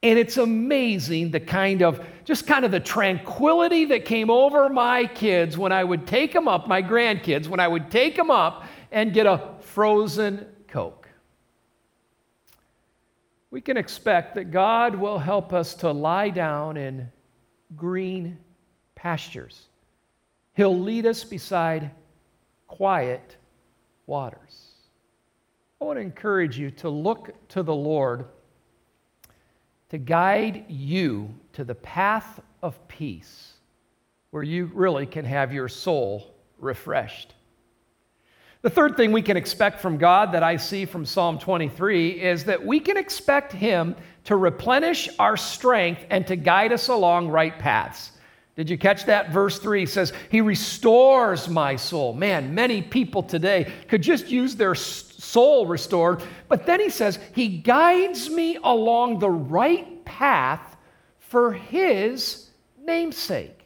And 0.04 0.18
it's 0.18 0.36
amazing 0.36 1.30
the 1.30 1.40
kind 1.40 1.82
of, 1.82 2.06
just 2.26 2.46
kind 2.46 2.66
of 2.66 2.70
the 2.70 2.78
tranquility 2.78 3.86
that 3.86 4.04
came 4.04 4.28
over 4.28 4.68
my 4.68 5.06
kids 5.06 5.56
when 5.56 5.72
I 5.72 5.82
would 5.82 6.06
take 6.06 6.34
them 6.34 6.46
up, 6.46 6.68
my 6.68 6.82
grandkids, 6.82 7.48
when 7.48 7.58
I 7.58 7.66
would 7.66 7.90
take 7.90 8.14
them 8.14 8.30
up 8.30 8.64
and 8.92 9.14
get 9.14 9.24
a 9.24 9.54
frozen 9.60 10.46
Coke. 10.68 11.08
We 13.50 13.62
can 13.62 13.78
expect 13.78 14.34
that 14.34 14.50
God 14.50 14.94
will 14.94 15.18
help 15.18 15.54
us 15.54 15.74
to 15.76 15.90
lie 15.90 16.28
down 16.28 16.76
in 16.76 17.10
green 17.74 18.36
pastures. 18.96 19.68
He'll 20.52 20.78
lead 20.78 21.06
us 21.06 21.24
beside 21.24 21.90
quiet 22.66 23.38
waters. 24.06 24.72
I 25.80 25.86
want 25.86 25.96
to 25.96 26.02
encourage 26.02 26.58
you 26.58 26.70
to 26.72 26.90
look 26.90 27.48
to 27.48 27.62
the 27.62 27.74
Lord 27.74 28.26
to 29.94 29.98
guide 29.98 30.64
you 30.66 31.32
to 31.52 31.62
the 31.62 31.76
path 31.76 32.40
of 32.64 32.88
peace 32.88 33.52
where 34.32 34.42
you 34.42 34.68
really 34.74 35.06
can 35.06 35.24
have 35.24 35.52
your 35.52 35.68
soul 35.68 36.34
refreshed. 36.58 37.32
The 38.62 38.70
third 38.70 38.96
thing 38.96 39.12
we 39.12 39.22
can 39.22 39.36
expect 39.36 39.80
from 39.80 39.96
God 39.96 40.32
that 40.32 40.42
I 40.42 40.56
see 40.56 40.84
from 40.84 41.06
Psalm 41.06 41.38
23 41.38 42.20
is 42.20 42.42
that 42.46 42.66
we 42.66 42.80
can 42.80 42.96
expect 42.96 43.52
Him 43.52 43.94
to 44.24 44.34
replenish 44.34 45.08
our 45.20 45.36
strength 45.36 46.04
and 46.10 46.26
to 46.26 46.34
guide 46.34 46.72
us 46.72 46.88
along 46.88 47.28
right 47.28 47.56
paths. 47.56 48.10
Did 48.56 48.68
you 48.68 48.76
catch 48.76 49.04
that? 49.04 49.30
Verse 49.30 49.60
3 49.60 49.86
says, 49.86 50.12
He 50.28 50.40
restores 50.40 51.48
my 51.48 51.76
soul. 51.76 52.14
Man, 52.14 52.52
many 52.52 52.82
people 52.82 53.22
today 53.22 53.72
could 53.86 54.02
just 54.02 54.28
use 54.28 54.56
their 54.56 54.74
soul 55.24 55.66
restored. 55.66 56.22
But 56.48 56.66
then 56.66 56.80
he 56.80 56.90
says, 56.90 57.18
He 57.34 57.48
guides 57.48 58.30
me 58.30 58.58
along 58.62 59.18
the 59.18 59.30
right 59.30 60.04
path 60.04 60.76
for 61.18 61.52
His 61.52 62.48
namesake. 62.82 63.60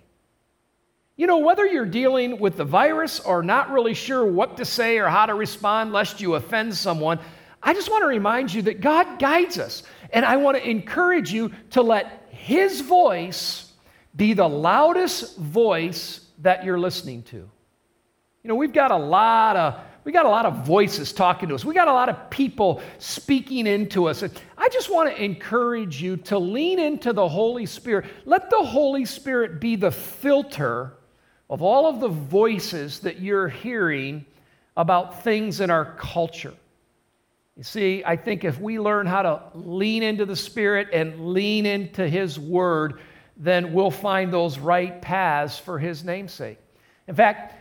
You 1.16 1.26
know, 1.26 1.38
whether 1.38 1.66
you're 1.66 1.84
dealing 1.84 2.38
with 2.38 2.56
the 2.56 2.64
virus 2.64 3.18
or 3.18 3.42
not 3.42 3.72
really 3.72 3.94
sure 3.94 4.24
what 4.24 4.56
to 4.58 4.64
say 4.64 4.98
or 4.98 5.08
how 5.08 5.26
to 5.26 5.34
respond 5.34 5.92
lest 5.92 6.20
you 6.20 6.36
offend 6.36 6.76
someone, 6.76 7.18
I 7.60 7.74
just 7.74 7.90
want 7.90 8.02
to 8.02 8.06
remind 8.06 8.54
you 8.54 8.62
that 8.62 8.80
God 8.80 9.18
guides 9.18 9.58
us. 9.58 9.82
And 10.12 10.24
I 10.24 10.36
want 10.36 10.56
to 10.56 10.68
encourage 10.68 11.32
you 11.32 11.52
to 11.70 11.82
let 11.82 12.28
His 12.30 12.80
voice 12.80 13.72
be 14.14 14.32
the 14.32 14.48
loudest 14.48 15.36
voice 15.36 16.20
that 16.38 16.64
you're 16.64 16.78
listening 16.78 17.22
to. 17.24 17.36
You 17.36 17.48
know, 18.44 18.54
we've 18.54 18.72
got 18.72 18.92
a 18.92 18.96
lot 18.96 19.56
of 19.56 19.80
we 20.05 20.12
got 20.12 20.26
a 20.26 20.31
lot 20.31 20.47
of 20.47 20.64
voices 20.64 21.12
talking 21.12 21.49
to 21.50 21.55
us. 21.55 21.64
We 21.64 21.75
got 21.75 21.88
a 21.88 21.93
lot 21.93 22.09
of 22.09 22.31
people 22.31 22.81
speaking 22.99 23.67
into 23.67 24.07
us. 24.09 24.23
I 24.57 24.69
just 24.69 24.90
want 24.90 25.11
to 25.11 25.23
encourage 25.23 26.00
you 26.00 26.17
to 26.19 26.38
lean 26.38 26.78
into 26.78 27.12
the 27.12 27.28
Holy 27.28 27.67
Spirit. 27.67 28.07
Let 28.25 28.49
the 28.50 28.62
Holy 28.62 29.05
Spirit 29.05 29.61
be 29.61 29.76
the 29.76 29.90
filter 29.90 30.95
of 31.50 31.62
all 31.62 31.87
of 31.87 32.00
the 32.00 32.09
voices 32.09 33.00
that 33.00 33.21
you're 33.21 33.49
hearing 33.49 34.25
about 34.76 35.25
things 35.25 35.61
in 35.61 35.71
our 35.71 35.97
culture. 35.97 36.55
You 37.57 37.64
see, 37.64 38.05
I 38.07 38.17
think 38.17 38.45
if 38.45 38.61
we 38.61 38.78
learn 38.78 39.07
how 39.07 39.23
to 39.23 39.43
lean 39.55 40.05
into 40.05 40.25
the 40.25 40.37
Spirit 40.37 40.88
and 40.93 41.33
lean 41.33 41.67
into 41.67 42.09
His 42.09 42.38
Word, 42.38 43.00
then 43.37 43.73
we'll 43.73 43.90
find 43.90 44.33
those 44.33 44.59
right 44.59 45.02
paths 45.02 45.59
for 45.59 45.78
His 45.78 46.05
namesake. 46.05 46.59
In 47.09 47.17
fact, 47.17 47.57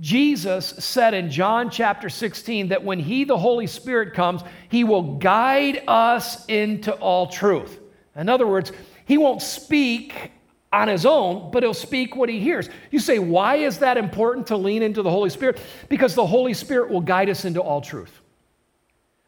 Jesus 0.00 0.66
said 0.78 1.14
in 1.14 1.30
John 1.30 1.70
chapter 1.70 2.08
16 2.08 2.68
that 2.68 2.84
when 2.84 2.98
He, 2.98 3.24
the 3.24 3.38
Holy 3.38 3.66
Spirit, 3.66 4.14
comes, 4.14 4.42
He 4.68 4.84
will 4.84 5.16
guide 5.16 5.82
us 5.88 6.44
into 6.46 6.92
all 6.94 7.26
truth. 7.26 7.78
In 8.14 8.28
other 8.28 8.46
words, 8.46 8.70
He 9.06 9.18
won't 9.18 9.42
speak 9.42 10.32
on 10.72 10.88
His 10.88 11.06
own, 11.06 11.50
but 11.50 11.62
He'll 11.62 11.72
speak 11.72 12.16
what 12.16 12.28
He 12.28 12.38
hears. 12.38 12.68
You 12.90 12.98
say, 12.98 13.18
why 13.18 13.56
is 13.56 13.78
that 13.78 13.96
important 13.96 14.46
to 14.48 14.56
lean 14.56 14.82
into 14.82 15.02
the 15.02 15.10
Holy 15.10 15.30
Spirit? 15.30 15.60
Because 15.88 16.14
the 16.14 16.26
Holy 16.26 16.54
Spirit 16.54 16.90
will 16.90 17.00
guide 17.00 17.30
us 17.30 17.44
into 17.44 17.60
all 17.60 17.80
truth. 17.80 18.20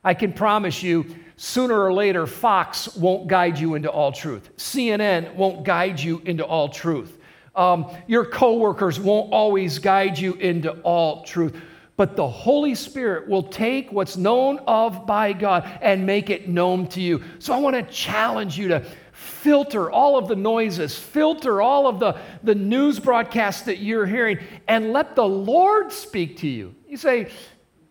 I 0.04 0.14
can 0.14 0.32
promise 0.32 0.82
you, 0.82 1.06
sooner 1.36 1.78
or 1.78 1.92
later, 1.92 2.26
Fox 2.26 2.96
won't 2.96 3.28
guide 3.28 3.58
you 3.58 3.74
into 3.74 3.90
all 3.90 4.12
truth. 4.12 4.56
CNN 4.56 5.34
won't 5.34 5.64
guide 5.64 6.00
you 6.00 6.22
into 6.24 6.44
all 6.44 6.68
truth. 6.68 7.18
Um, 7.54 7.90
your 8.06 8.24
coworkers 8.24 9.00
won't 9.00 9.32
always 9.32 9.78
guide 9.78 10.18
you 10.18 10.34
into 10.34 10.72
all 10.82 11.24
truth, 11.24 11.56
but 11.96 12.16
the 12.16 12.28
Holy 12.28 12.74
Spirit 12.74 13.28
will 13.28 13.42
take 13.42 13.92
what's 13.92 14.16
known 14.16 14.58
of 14.66 15.06
by 15.06 15.32
God 15.32 15.70
and 15.82 16.06
make 16.06 16.30
it 16.30 16.48
known 16.48 16.86
to 16.88 17.00
you. 17.00 17.22
So 17.38 17.52
I 17.52 17.58
want 17.58 17.76
to 17.76 17.82
challenge 17.92 18.56
you 18.56 18.68
to 18.68 18.84
filter 19.12 19.90
all 19.90 20.16
of 20.16 20.28
the 20.28 20.36
noises, 20.36 20.98
filter 20.98 21.60
all 21.60 21.86
of 21.86 21.98
the, 21.98 22.18
the 22.42 22.54
news 22.54 22.98
broadcasts 22.98 23.62
that 23.62 23.78
you're 23.78 24.06
hearing, 24.06 24.38
and 24.66 24.92
let 24.92 25.14
the 25.14 25.26
Lord 25.26 25.92
speak 25.92 26.38
to 26.38 26.48
you. 26.48 26.74
You 26.88 26.96
say, 26.96 27.30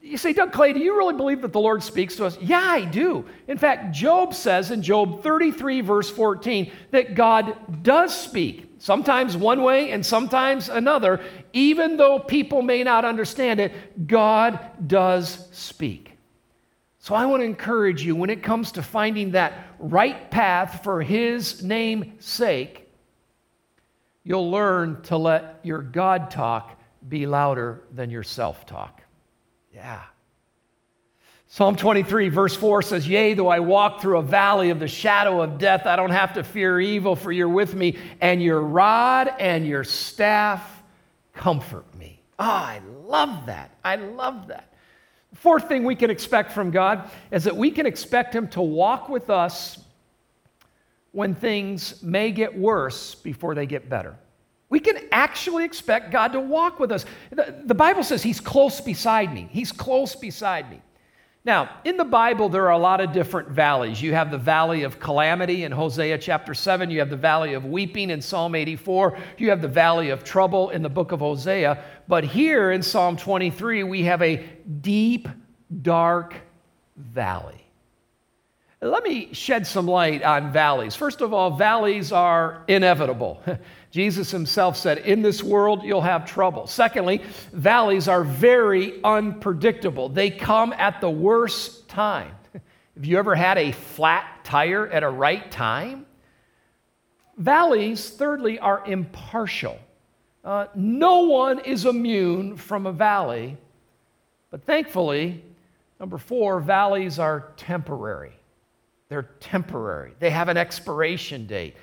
you 0.01 0.17
say, 0.17 0.33
Doug 0.33 0.53
Clay, 0.53 0.73
do 0.73 0.79
you 0.79 0.97
really 0.97 1.13
believe 1.13 1.41
that 1.41 1.53
the 1.53 1.59
Lord 1.59 1.83
speaks 1.83 2.15
to 2.15 2.25
us? 2.25 2.37
Yeah, 2.41 2.63
I 2.63 2.85
do. 2.85 3.25
In 3.47 3.57
fact, 3.57 3.93
Job 3.93 4.33
says 4.33 4.71
in 4.71 4.81
Job 4.81 5.21
33, 5.21 5.81
verse 5.81 6.09
14, 6.09 6.71
that 6.91 7.13
God 7.13 7.83
does 7.83 8.17
speak 8.17 8.68
sometimes 8.79 9.37
one 9.37 9.61
way 9.61 9.91
and 9.91 10.03
sometimes 10.03 10.69
another, 10.69 11.21
even 11.53 11.97
though 11.97 12.17
people 12.17 12.63
may 12.63 12.83
not 12.83 13.05
understand 13.05 13.59
it, 13.59 14.07
God 14.07 14.59
does 14.87 15.47
speak. 15.51 16.17
So 16.97 17.15
I 17.15 17.25
want 17.25 17.41
to 17.41 17.45
encourage 17.45 18.03
you 18.03 18.15
when 18.15 18.29
it 18.29 18.41
comes 18.41 18.73
to 18.73 18.83
finding 18.83 19.31
that 19.31 19.53
right 19.77 20.29
path 20.31 20.83
for 20.83 21.01
His 21.01 21.63
name's 21.63 22.25
sake, 22.25 22.89
you'll 24.23 24.49
learn 24.49 25.01
to 25.03 25.17
let 25.17 25.59
your 25.63 25.81
God 25.81 26.31
talk 26.31 26.79
be 27.07 27.25
louder 27.25 27.83
than 27.93 28.09
your 28.09 28.23
self 28.23 28.65
talk. 28.65 29.01
Yeah. 29.73 30.01
Psalm 31.51 31.75
23, 31.75 32.29
verse 32.29 32.55
4 32.55 32.83
says, 32.83 33.07
Yea, 33.07 33.33
though 33.33 33.47
I 33.47 33.59
walk 33.59 34.01
through 34.01 34.19
a 34.19 34.21
valley 34.21 34.69
of 34.69 34.79
the 34.79 34.87
shadow 34.87 35.41
of 35.41 35.57
death, 35.57 35.87
I 35.87 35.95
don't 35.95 36.11
have 36.11 36.33
to 36.33 36.43
fear 36.43 36.79
evil, 36.79 37.15
for 37.15 37.31
you're 37.31 37.49
with 37.49 37.73
me, 37.73 37.97
and 38.21 38.41
your 38.41 38.61
rod 38.61 39.33
and 39.39 39.65
your 39.65 39.83
staff 39.83 40.83
comfort 41.33 41.85
me. 41.97 42.21
Oh, 42.37 42.43
I 42.43 42.81
love 43.03 43.47
that. 43.47 43.71
I 43.83 43.95
love 43.95 44.47
that. 44.49 44.71
Fourth 45.33 45.67
thing 45.67 45.85
we 45.85 45.95
can 45.95 46.11
expect 46.11 46.51
from 46.51 46.69
God 46.69 47.09
is 47.31 47.45
that 47.45 47.57
we 47.57 47.71
can 47.71 47.87
expect 47.87 48.35
Him 48.35 48.47
to 48.49 48.61
walk 48.61 49.09
with 49.09 49.31
us 49.31 49.79
when 51.13 51.33
things 51.33 52.03
may 52.03 52.29
get 52.31 52.55
worse 52.55 53.15
before 53.15 53.55
they 53.55 53.65
get 53.65 53.89
better. 53.89 54.15
We 54.69 54.79
can 54.79 54.99
actually 55.11 55.65
expect 55.65 56.11
God 56.11 56.33
to 56.33 56.39
walk 56.39 56.79
with 56.79 56.91
us. 56.91 57.05
The, 57.31 57.55
the 57.65 57.73
Bible 57.73 58.03
says 58.03 58.21
He's 58.21 58.39
close 58.39 58.79
beside 58.79 59.33
me. 59.33 59.49
He's 59.51 59.71
close 59.71 60.15
beside 60.15 60.69
me. 60.69 60.79
Now, 61.49 61.67
in 61.83 61.97
the 61.97 62.05
Bible, 62.05 62.47
there 62.47 62.67
are 62.67 62.73
a 62.73 62.77
lot 62.77 63.01
of 63.01 63.11
different 63.11 63.49
valleys. 63.49 63.99
You 63.99 64.13
have 64.13 64.29
the 64.29 64.37
valley 64.37 64.83
of 64.83 64.99
calamity 64.99 65.63
in 65.63 65.71
Hosea 65.71 66.19
chapter 66.19 66.53
7. 66.53 66.91
You 66.91 66.99
have 66.99 67.09
the 67.09 67.17
valley 67.17 67.55
of 67.55 67.65
weeping 67.65 68.11
in 68.11 68.21
Psalm 68.21 68.53
84. 68.53 69.17
You 69.39 69.49
have 69.49 69.59
the 69.59 69.67
valley 69.67 70.11
of 70.11 70.23
trouble 70.23 70.69
in 70.69 70.83
the 70.83 70.89
book 70.89 71.11
of 71.11 71.21
Hosea. 71.21 71.83
But 72.07 72.23
here 72.23 72.71
in 72.71 72.83
Psalm 72.83 73.17
23, 73.17 73.81
we 73.81 74.03
have 74.03 74.21
a 74.21 74.45
deep, 74.81 75.27
dark 75.81 76.35
valley. 76.95 77.65
Let 78.79 79.03
me 79.03 79.33
shed 79.33 79.65
some 79.65 79.87
light 79.87 80.21
on 80.21 80.51
valleys. 80.53 80.95
First 80.95 81.21
of 81.21 81.33
all, 81.33 81.57
valleys 81.57 82.11
are 82.11 82.63
inevitable. 82.67 83.41
Jesus 83.91 84.29
himself 84.29 84.77
said, 84.77 84.99
In 84.99 85.21
this 85.21 85.41
world, 85.41 85.83
you'll 85.83 86.01
have 86.01 86.25
trouble. 86.25 86.67
Secondly, 86.67 87.21
valleys 87.51 88.07
are 88.07 88.23
very 88.23 89.03
unpredictable, 89.03 90.09
they 90.09 90.29
come 90.29 90.73
at 90.73 91.01
the 91.01 91.09
worst 91.09 91.87
time. 91.87 92.35
Have 92.53 93.05
you 93.05 93.17
ever 93.17 93.33
had 93.33 93.57
a 93.57 93.71
flat 93.71 94.43
tire 94.43 94.87
at 94.87 95.03
a 95.03 95.09
right 95.09 95.49
time? 95.51 96.05
Valleys, 97.37 98.09
thirdly, 98.09 98.59
are 98.59 98.83
impartial. 98.85 99.79
Uh, 100.43 100.67
no 100.75 101.21
one 101.21 101.59
is 101.59 101.85
immune 101.85 102.57
from 102.57 102.85
a 102.85 102.91
valley, 102.91 103.57
but 104.51 104.65
thankfully, 104.65 105.43
number 105.99 106.17
four, 106.17 106.59
valleys 106.59 107.19
are 107.19 107.51
temporary. 107.57 108.33
They're 109.09 109.29
temporary, 109.39 110.13
they 110.19 110.29
have 110.29 110.49
an 110.49 110.57
expiration 110.57 111.47
date. 111.47 111.75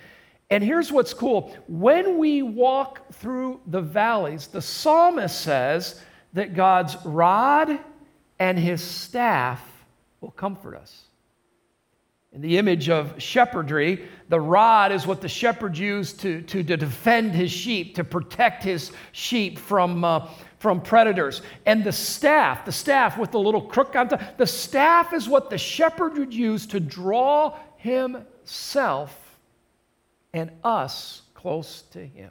And 0.50 0.62
here's 0.62 0.92
what's 0.92 1.12
cool 1.12 1.54
when 1.66 2.18
we 2.18 2.42
walk 2.42 3.12
through 3.14 3.60
the 3.66 3.80
valleys, 3.80 4.46
the 4.46 4.62
psalmist 4.62 5.40
says 5.40 6.00
that 6.34 6.54
God's 6.54 6.96
rod 7.04 7.78
and 8.38 8.58
his 8.58 8.80
staff 8.82 9.60
will 10.20 10.30
comfort 10.30 10.76
us. 10.76 11.02
In 12.32 12.42
the 12.42 12.58
image 12.58 12.90
of 12.90 13.20
shepherdry, 13.20 14.06
the 14.28 14.38
rod 14.38 14.92
is 14.92 15.06
what 15.06 15.22
the 15.22 15.28
shepherd 15.28 15.76
used 15.76 16.20
to, 16.20 16.42
to, 16.42 16.62
to 16.62 16.76
defend 16.76 17.32
his 17.32 17.50
sheep, 17.50 17.94
to 17.94 18.04
protect 18.04 18.62
his 18.62 18.92
sheep 19.12 19.58
from, 19.58 20.04
uh, 20.04 20.28
from 20.58 20.82
predators. 20.82 21.40
And 21.64 21.82
the 21.82 21.92
staff, 21.92 22.66
the 22.66 22.72
staff 22.72 23.16
with 23.16 23.30
the 23.30 23.40
little 23.40 23.62
crook 23.62 23.96
on 23.96 24.08
top, 24.08 24.36
the 24.36 24.46
staff 24.46 25.14
is 25.14 25.28
what 25.28 25.48
the 25.48 25.56
shepherd 25.56 26.18
would 26.18 26.34
use 26.34 26.66
to 26.66 26.78
draw 26.78 27.56
himself 27.78 29.25
and 30.36 30.50
us 30.62 31.22
close 31.34 31.82
to 31.92 32.06
Him. 32.06 32.30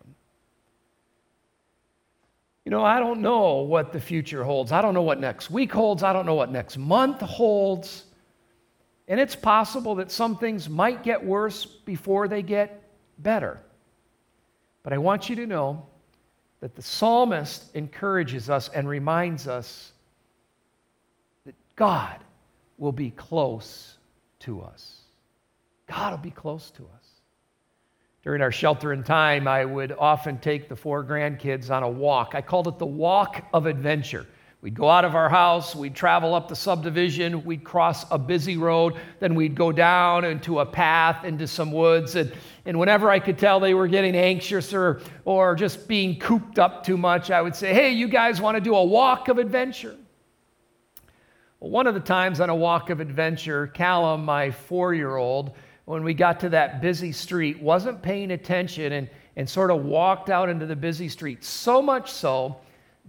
You 2.63 2.71
know, 2.71 2.83
I 2.83 2.99
don't 2.99 3.21
know 3.21 3.61
what 3.61 3.91
the 3.91 3.99
future 3.99 4.43
holds. 4.43 4.71
I 4.71 4.81
don't 4.81 4.93
know 4.93 5.01
what 5.01 5.19
next 5.19 5.51
week 5.51 5.71
holds. 5.71 6.03
I 6.03 6.13
don't 6.13 6.25
know 6.25 6.35
what 6.35 6.51
next 6.51 6.77
month 6.77 7.19
holds. 7.21 8.05
And 9.07 9.19
it's 9.19 9.35
possible 9.35 9.95
that 9.95 10.11
some 10.11 10.37
things 10.37 10.69
might 10.69 11.03
get 11.03 11.23
worse 11.23 11.65
before 11.65 12.27
they 12.27 12.41
get 12.41 12.81
better. 13.19 13.59
But 14.83 14.93
I 14.93 14.97
want 14.97 15.29
you 15.29 15.35
to 15.37 15.47
know 15.47 15.85
that 16.59 16.75
the 16.75 16.81
psalmist 16.81 17.75
encourages 17.75 18.49
us 18.49 18.69
and 18.69 18.87
reminds 18.87 19.47
us 19.47 19.93
that 21.45 21.55
God 21.75 22.19
will 22.77 22.91
be 22.91 23.11
close 23.11 23.97
to 24.39 24.61
us. 24.61 25.01
God 25.87 26.11
will 26.11 26.23
be 26.23 26.31
close 26.31 26.71
to 26.71 26.83
us. 26.83 27.04
During 28.25 28.41
our 28.41 28.51
shelter 28.51 28.91
in 28.91 29.03
time, 29.03 29.47
I 29.47 29.63
would 29.63 29.91
often 29.91 30.39
take 30.39 30.67
the 30.67 30.75
four 30.75 31.03
grandkids 31.03 31.69
on 31.69 31.83
a 31.83 31.89
walk. 31.89 32.31
I 32.33 32.41
called 32.41 32.67
it 32.67 32.79
the 32.79 32.85
walk 32.85 33.45
of 33.53 33.67
adventure. 33.67 34.25
We'd 34.61 34.73
go 34.73 34.89
out 34.89 35.05
of 35.05 35.13
our 35.13 35.29
house, 35.29 35.75
we'd 35.75 35.93
travel 35.93 36.33
up 36.33 36.47
the 36.47 36.55
subdivision, 36.55 37.45
we'd 37.45 37.63
cross 37.63 38.03
a 38.09 38.17
busy 38.17 38.57
road, 38.57 38.95
then 39.19 39.35
we'd 39.35 39.53
go 39.53 39.71
down 39.71 40.25
into 40.25 40.59
a 40.59 40.65
path 40.65 41.23
into 41.23 41.45
some 41.45 41.71
woods. 41.71 42.15
And, 42.15 42.33
and 42.65 42.79
whenever 42.79 43.11
I 43.11 43.19
could 43.19 43.37
tell 43.37 43.59
they 43.59 43.75
were 43.75 43.87
getting 43.87 44.15
anxious 44.15 44.73
or, 44.73 45.01
or 45.23 45.53
just 45.53 45.87
being 45.87 46.17
cooped 46.17 46.57
up 46.57 46.83
too 46.83 46.97
much, 46.97 47.29
I 47.29 47.43
would 47.43 47.55
say, 47.55 47.75
Hey, 47.75 47.91
you 47.91 48.07
guys 48.07 48.41
want 48.41 48.55
to 48.55 48.61
do 48.61 48.73
a 48.73 48.83
walk 48.83 49.27
of 49.27 49.37
adventure? 49.37 49.95
Well, 51.59 51.69
one 51.69 51.85
of 51.85 51.93
the 51.93 51.99
times 51.99 52.39
on 52.39 52.49
a 52.49 52.55
walk 52.55 52.89
of 52.89 53.01
adventure, 53.01 53.67
Callum, 53.67 54.25
my 54.25 54.49
four 54.49 54.95
year 54.95 55.15
old, 55.15 55.51
when 55.85 56.03
we 56.03 56.13
got 56.13 56.39
to 56.41 56.49
that 56.49 56.81
busy 56.81 57.11
street, 57.11 57.61
wasn't 57.61 58.01
paying 58.01 58.31
attention 58.31 58.91
and, 58.93 59.09
and 59.35 59.49
sort 59.49 59.71
of 59.71 59.85
walked 59.85 60.29
out 60.29 60.49
into 60.49 60.65
the 60.65 60.75
busy 60.75 61.07
street. 61.07 61.43
So 61.43 61.81
much 61.81 62.11
so 62.11 62.57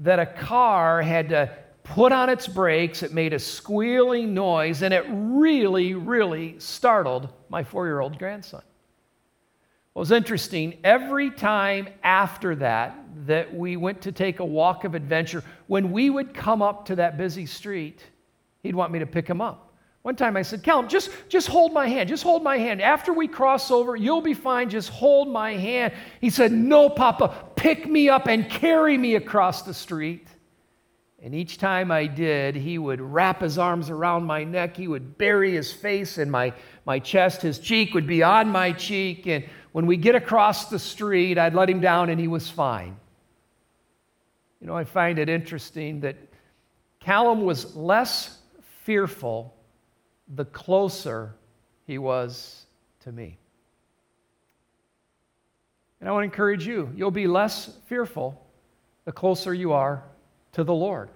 that 0.01 0.19
a 0.19 0.27
car 0.27 1.01
had 1.03 1.31
to 1.31 1.57
put 1.83 2.13
on 2.13 2.29
its 2.29 2.47
brakes. 2.47 3.03
It 3.03 3.13
made 3.13 3.33
a 3.33 3.39
squealing 3.39 4.35
noise, 4.35 4.83
and 4.83 4.93
it 4.93 5.05
really, 5.09 5.95
really 5.95 6.59
startled 6.59 7.33
my 7.49 7.65
four 7.65 7.87
year 7.87 8.01
old 8.01 8.19
grandson. 8.19 8.63
What 9.95 10.01
was 10.01 10.13
interesting, 10.13 10.79
every 10.85 11.31
time 11.31 11.89
after 12.03 12.55
that, 12.57 12.99
that 13.27 13.55
we 13.55 13.79
went 13.79 14.03
to 14.03 14.13
take 14.13 14.41
a 14.41 14.45
walk 14.45 14.85
of 14.85 14.95
adventure, 14.95 15.43
when 15.69 15.91
we 15.91 16.11
would 16.11 16.35
come 16.35 16.61
up 16.61 16.85
to 16.87 16.97
that 16.97 17.17
busy 17.17 17.47
street, 17.47 18.03
he'd 18.63 18.75
want 18.75 18.93
me 18.93 18.99
to 18.99 19.07
pick 19.07 19.27
him 19.27 19.41
up. 19.41 19.66
One 20.07 20.15
time 20.15 20.37
I 20.37 20.43
said, 20.43 20.63
Callum, 20.63 20.87
just, 20.87 21.11
just 21.29 21.49
hold 21.49 21.73
my 21.73 21.89
hand. 21.89 22.09
Just 22.09 22.23
hold 22.23 22.45
my 22.45 22.59
hand. 22.59 22.81
After 22.81 23.13
we 23.13 23.27
cross 23.27 23.73
over, 23.73 23.97
you'll 23.97 24.21
be 24.21 24.35
fine. 24.35 24.71
Just 24.71 24.89
hold 24.89 25.29
my 25.29 25.55
hand. 25.55 25.93
He 26.21 26.31
said, 26.31 26.53
No, 26.53 26.89
Papa, 26.89 27.35
pick 27.57 27.89
me 27.89 28.09
up 28.09 28.29
and 28.29 28.49
carry 28.49 28.97
me 28.97 29.17
across 29.17 29.63
the 29.63 29.75
street. 29.75 30.29
And 31.21 31.35
each 31.35 31.59
time 31.59 31.91
I 31.91 32.07
did, 32.07 32.55
he 32.55 32.79
would 32.79 33.01
wrap 33.01 33.41
his 33.41 33.59
arms 33.59 33.91
around 33.91 34.23
my 34.23 34.45
neck. 34.45 34.77
He 34.77 34.87
would 34.87 35.19
bury 35.19 35.55
his 35.55 35.73
face 35.73 36.19
in 36.19 36.31
my, 36.31 36.53
my 36.85 37.01
chest. 37.01 37.43
His 37.43 37.59
cheek 37.59 37.93
would 37.93 38.07
be 38.07 38.23
on 38.23 38.49
my 38.49 38.71
cheek. 38.71 39.27
And 39.27 39.45
when 39.73 39.87
we 39.87 39.97
get 39.97 40.15
across 40.15 40.71
the 40.71 40.79
street, 40.79 41.37
I'd 41.37 41.53
let 41.53 41.69
him 41.69 41.81
down 41.81 42.11
and 42.11 42.21
he 42.21 42.29
was 42.29 42.49
fine. 42.49 42.97
You 44.61 44.69
know, 44.69 44.77
I 44.77 44.85
find 44.85 45.19
it 45.19 45.29
interesting 45.29 45.99
that 46.03 46.17
Callum 47.01 47.41
was 47.43 47.75
less 47.75 48.39
fearful 48.85 49.56
the 50.35 50.45
closer 50.45 51.35
he 51.87 51.99
was 51.99 52.67
to 53.01 53.13
me. 53.13 53.39
And 56.01 56.09
I 56.09 56.13
want 56.13 56.23
to 56.23 56.33
encourage 56.33 56.67
you, 56.67 56.91
you'll 56.95 57.11
be 57.11 57.27
less 57.27 57.77
fearful 57.87 58.41
the 59.05 59.13
closer 59.13 59.55
you 59.55 59.73
are 59.73 60.03
to 60.53 60.65
the 60.65 60.75
Lord. 60.75 61.09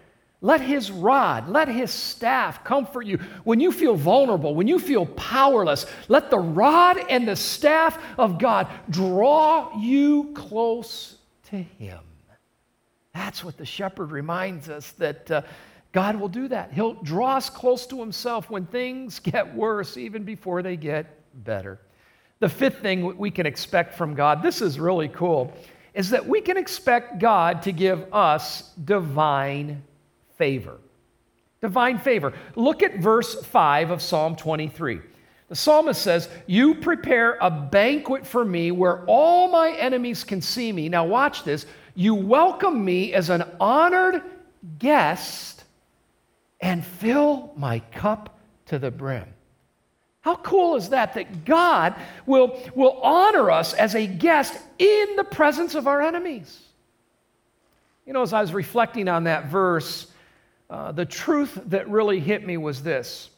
Let 0.42 0.62
his 0.62 0.90
rod, 0.90 1.50
let 1.50 1.68
his 1.68 1.90
staff 1.90 2.64
comfort 2.64 3.04
you. 3.04 3.18
When 3.44 3.60
you 3.60 3.72
feel 3.72 3.94
vulnerable, 3.94 4.54
when 4.54 4.68
you 4.68 4.78
feel 4.78 5.04
powerless, 5.04 5.84
let 6.08 6.30
the 6.30 6.38
rod 6.38 6.96
and 7.10 7.28
the 7.28 7.36
staff 7.36 8.02
of 8.16 8.38
God 8.38 8.68
draw 8.88 9.78
you 9.78 10.32
close 10.34 11.16
to 11.50 11.56
him. 11.56 12.00
That's 13.12 13.44
what 13.44 13.58
the 13.58 13.66
shepherd 13.66 14.12
reminds 14.12 14.70
us 14.70 14.92
that 14.92 15.30
uh, 15.30 15.42
God 15.92 16.16
will 16.16 16.28
do 16.28 16.48
that. 16.48 16.72
He'll 16.72 16.94
draw 16.94 17.36
us 17.36 17.50
close 17.50 17.86
to 17.88 17.98
Himself 17.98 18.50
when 18.50 18.66
things 18.66 19.18
get 19.20 19.54
worse, 19.54 19.96
even 19.96 20.24
before 20.24 20.62
they 20.62 20.76
get 20.76 21.06
better. 21.44 21.80
The 22.38 22.48
fifth 22.48 22.80
thing 22.80 23.16
we 23.18 23.30
can 23.30 23.46
expect 23.46 23.94
from 23.94 24.14
God, 24.14 24.42
this 24.42 24.62
is 24.62 24.80
really 24.80 25.08
cool, 25.08 25.52
is 25.92 26.10
that 26.10 26.26
we 26.26 26.40
can 26.40 26.56
expect 26.56 27.18
God 27.18 27.62
to 27.62 27.72
give 27.72 28.06
us 28.14 28.70
divine 28.84 29.82
favor. 30.38 30.78
Divine 31.60 31.98
favor. 31.98 32.32
Look 32.56 32.82
at 32.82 32.98
verse 32.98 33.34
5 33.34 33.90
of 33.90 34.00
Psalm 34.00 34.36
23. 34.36 35.00
The 35.48 35.56
psalmist 35.56 36.00
says, 36.00 36.28
You 36.46 36.76
prepare 36.76 37.36
a 37.40 37.50
banquet 37.50 38.26
for 38.26 38.44
me 38.44 38.70
where 38.70 39.04
all 39.06 39.48
my 39.48 39.72
enemies 39.72 40.24
can 40.24 40.40
see 40.40 40.72
me. 40.72 40.88
Now, 40.88 41.04
watch 41.04 41.44
this. 41.44 41.66
You 41.94 42.14
welcome 42.14 42.82
me 42.82 43.12
as 43.12 43.28
an 43.28 43.44
honored 43.60 44.22
guest 44.78 45.59
and 46.60 46.84
fill 46.84 47.52
my 47.56 47.78
cup 47.92 48.38
to 48.66 48.78
the 48.78 48.90
brim. 48.90 49.26
How 50.22 50.36
cool 50.36 50.76
is 50.76 50.90
that? 50.90 51.14
That 51.14 51.44
God 51.44 51.94
will, 52.26 52.60
will 52.74 53.00
honor 53.02 53.50
us 53.50 53.72
as 53.72 53.94
a 53.94 54.06
guest 54.06 54.58
in 54.78 55.16
the 55.16 55.24
presence 55.24 55.74
of 55.74 55.86
our 55.86 56.02
enemies. 56.02 56.60
You 58.06 58.12
know, 58.12 58.22
as 58.22 58.32
I 58.32 58.40
was 58.40 58.52
reflecting 58.52 59.08
on 59.08 59.24
that 59.24 59.46
verse, 59.46 60.08
uh, 60.68 60.92
the 60.92 61.06
truth 61.06 61.58
that 61.66 61.88
really 61.88 62.20
hit 62.20 62.46
me 62.46 62.56
was 62.56 62.82
this 62.82 63.30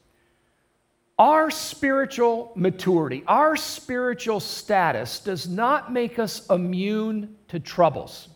our 1.18 1.50
spiritual 1.50 2.52
maturity, 2.56 3.22
our 3.28 3.54
spiritual 3.54 4.40
status 4.40 5.20
does 5.20 5.48
not 5.48 5.92
make 5.92 6.18
us 6.18 6.48
immune 6.48 7.36
to 7.48 7.60
troubles. 7.60 8.28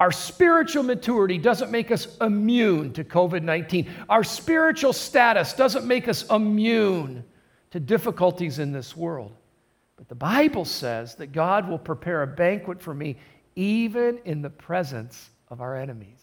Our 0.00 0.10
spiritual 0.10 0.82
maturity 0.82 1.36
doesn't 1.36 1.70
make 1.70 1.90
us 1.90 2.16
immune 2.22 2.94
to 2.94 3.04
COVID 3.04 3.42
19. 3.42 3.86
Our 4.08 4.24
spiritual 4.24 4.94
status 4.94 5.52
doesn't 5.52 5.86
make 5.86 6.08
us 6.08 6.28
immune 6.30 7.22
to 7.70 7.78
difficulties 7.78 8.58
in 8.58 8.72
this 8.72 8.96
world. 8.96 9.36
But 9.96 10.08
the 10.08 10.14
Bible 10.14 10.64
says 10.64 11.16
that 11.16 11.32
God 11.32 11.68
will 11.68 11.78
prepare 11.78 12.22
a 12.22 12.26
banquet 12.26 12.80
for 12.80 12.94
me 12.94 13.18
even 13.56 14.18
in 14.24 14.40
the 14.40 14.48
presence 14.48 15.28
of 15.48 15.60
our 15.60 15.76
enemies. 15.76 16.18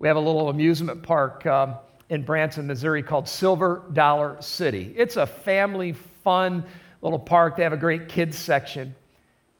We 0.00 0.08
have 0.08 0.16
a 0.16 0.20
little 0.20 0.48
amusement 0.48 1.04
park 1.04 1.46
um, 1.46 1.76
in 2.08 2.24
Branson, 2.24 2.66
Missouri 2.66 3.04
called 3.04 3.28
Silver 3.28 3.84
Dollar 3.92 4.36
City. 4.40 4.92
It's 4.96 5.16
a 5.16 5.26
family 5.26 5.92
fun 5.92 6.64
little 7.02 7.20
park. 7.20 7.56
They 7.56 7.62
have 7.62 7.72
a 7.72 7.76
great 7.76 8.08
kids 8.08 8.36
section 8.36 8.96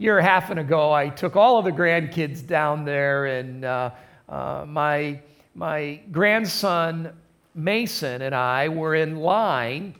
year 0.02 0.18
and 0.18 0.26
a 0.26 0.28
half 0.28 0.50
ago, 0.50 0.92
I 0.92 1.08
took 1.08 1.36
all 1.36 1.58
of 1.58 1.64
the 1.64 1.70
grandkids 1.70 2.44
down 2.44 2.84
there, 2.84 3.26
and 3.26 3.64
uh, 3.64 3.90
uh, 4.28 4.64
my, 4.66 5.20
my 5.54 6.00
grandson 6.10 7.12
Mason 7.54 8.22
and 8.22 8.34
I 8.34 8.68
were 8.68 8.96
in 8.96 9.16
line 9.16 9.94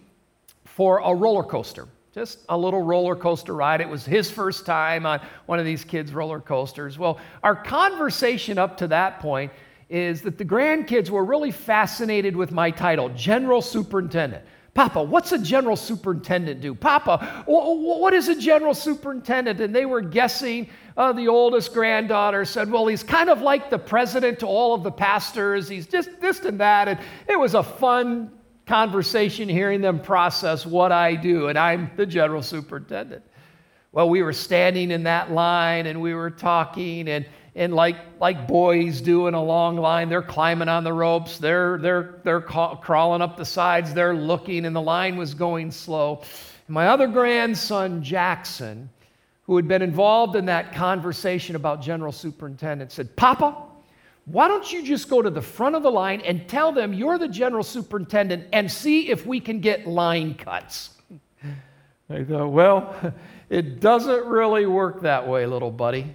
for 0.65 0.99
a 1.05 1.15
roller 1.15 1.45
coaster, 1.45 1.87
just 2.13 2.41
a 2.49 2.59
little 2.59 2.83
roller 2.83 3.15
coaster 3.15 3.55
ride. 3.55 3.81
It 3.81 3.89
was 3.89 4.05
his 4.05 4.29
first 4.29 4.67
time 4.67 5.07
on 5.07 5.21
one 5.47 5.61
of 5.61 5.65
these 5.65 5.85
kids' 5.85 6.13
roller 6.13 6.41
coasters. 6.41 6.99
Well, 6.99 7.21
our 7.45 7.55
conversation 7.55 8.59
up 8.59 8.79
to 8.79 8.89
that 8.89 9.21
point 9.21 9.53
is 9.89 10.23
that 10.23 10.37
the 10.37 10.45
grandkids 10.45 11.11
were 11.11 11.25
really 11.25 11.53
fascinated 11.53 12.35
with 12.35 12.51
my 12.51 12.73
title, 12.73 13.09
General 13.11 13.63
Superintendent. 13.63 14.45
Papa, 14.75 15.03
what's 15.03 15.33
a 15.33 15.39
general 15.39 15.77
superintendent 15.77 16.63
do? 16.63 16.75
Papa, 16.75 17.45
what 17.47 18.15
is 18.15 18.29
a 18.29 18.35
general 18.35 18.73
superintendent? 18.73 19.61
And 19.61 19.75
they 19.75 19.85
were 19.85 20.01
guessing. 20.01 20.69
Uh, 20.95 21.11
the 21.11 21.27
oldest 21.27 21.73
granddaughter 21.73 22.45
said, 22.45 22.71
Well, 22.71 22.87
he's 22.87 23.03
kind 23.03 23.31
of 23.31 23.41
like 23.41 23.71
the 23.71 23.79
president 23.79 24.39
to 24.41 24.47
all 24.47 24.75
of 24.75 24.83
the 24.83 24.91
pastors. 24.91 25.67
He's 25.69 25.87
just 25.87 26.21
this 26.21 26.41
and 26.41 26.61
that. 26.61 26.87
And 26.89 27.01
it 27.27 27.39
was 27.39 27.55
a 27.55 27.63
fun 27.63 28.31
conversation 28.67 29.49
hearing 29.49 29.81
them 29.81 30.01
process 30.01 30.67
what 30.67 30.93
I 30.93 31.15
do. 31.15 31.49
And 31.49 31.59
I'm 31.59 31.91
the 31.97 32.07
general 32.07 32.43
superintendent. 32.43 33.25
Well, 33.93 34.09
we 34.09 34.23
were 34.23 34.33
standing 34.33 34.91
in 34.91 35.03
that 35.03 35.33
line 35.33 35.87
and 35.87 36.01
we 36.01 36.15
were 36.15 36.31
talking, 36.31 37.09
and 37.09 37.27
and 37.55 37.75
like, 37.75 37.97
like 38.19 38.49
boys 38.49 39.01
do 39.01 39.27
in 39.27 39.35
a 39.35 39.43
long 39.43 39.77
line, 39.77 40.09
they're 40.09 40.23
climbing 40.23 40.69
on 40.69 40.85
the 40.85 40.93
ropes, 40.93 41.39
they're, 41.39 41.79
they're, 41.79 42.21
they're 42.25 42.41
ca- 42.41 42.77
crawling 42.77 43.21
up 43.21 43.37
the 43.37 43.45
sides, 43.45 43.93
they're 43.93 44.15
looking, 44.15 44.65
and 44.65 44.75
the 44.75 44.81
line 44.81 45.17
was 45.17 45.35
going 45.35 45.71
slow. 45.71 46.23
And 46.67 46.75
my 46.75 46.89
other 46.89 47.07
grandson, 47.07 48.03
Jackson, 48.03 48.89
who 49.45 49.57
had 49.57 49.69
been 49.69 49.83
involved 49.83 50.35
in 50.35 50.47
that 50.47 50.75
conversation 50.75 51.55
about 51.57 51.83
General 51.83 52.13
Superintendent, 52.13 52.91
said, 52.91 53.15
Papa, 53.17 53.55
why 54.25 54.49
don't 54.49 54.73
you 54.73 54.83
just 54.83 55.11
go 55.11 55.21
to 55.21 55.31
the 55.31 55.43
front 55.43 55.75
of 55.75 55.83
the 55.83 55.91
line 55.91 56.21
and 56.23 56.49
tell 56.49 56.73
them 56.73 56.95
you're 56.95 57.19
the 57.19 57.29
General 57.29 57.65
Superintendent 57.65 58.47
and 58.53 58.71
see 58.71 59.11
if 59.11 59.27
we 59.27 59.41
can 59.41 59.61
get 59.61 59.87
line 59.87 60.35
cuts? 60.35 60.91
I 62.11 62.25
thought, 62.25 62.49
well, 62.49 63.15
it 63.51 63.81
doesn't 63.81 64.25
really 64.25 64.65
work 64.65 65.03
that 65.03 65.27
way, 65.29 65.45
little 65.45 65.71
buddy. 65.71 66.15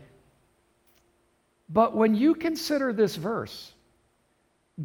But 1.70 1.96
when 1.96 2.16
you 2.16 2.36
consider 2.36 2.94
this 2.94 3.16
verse, 3.16 3.74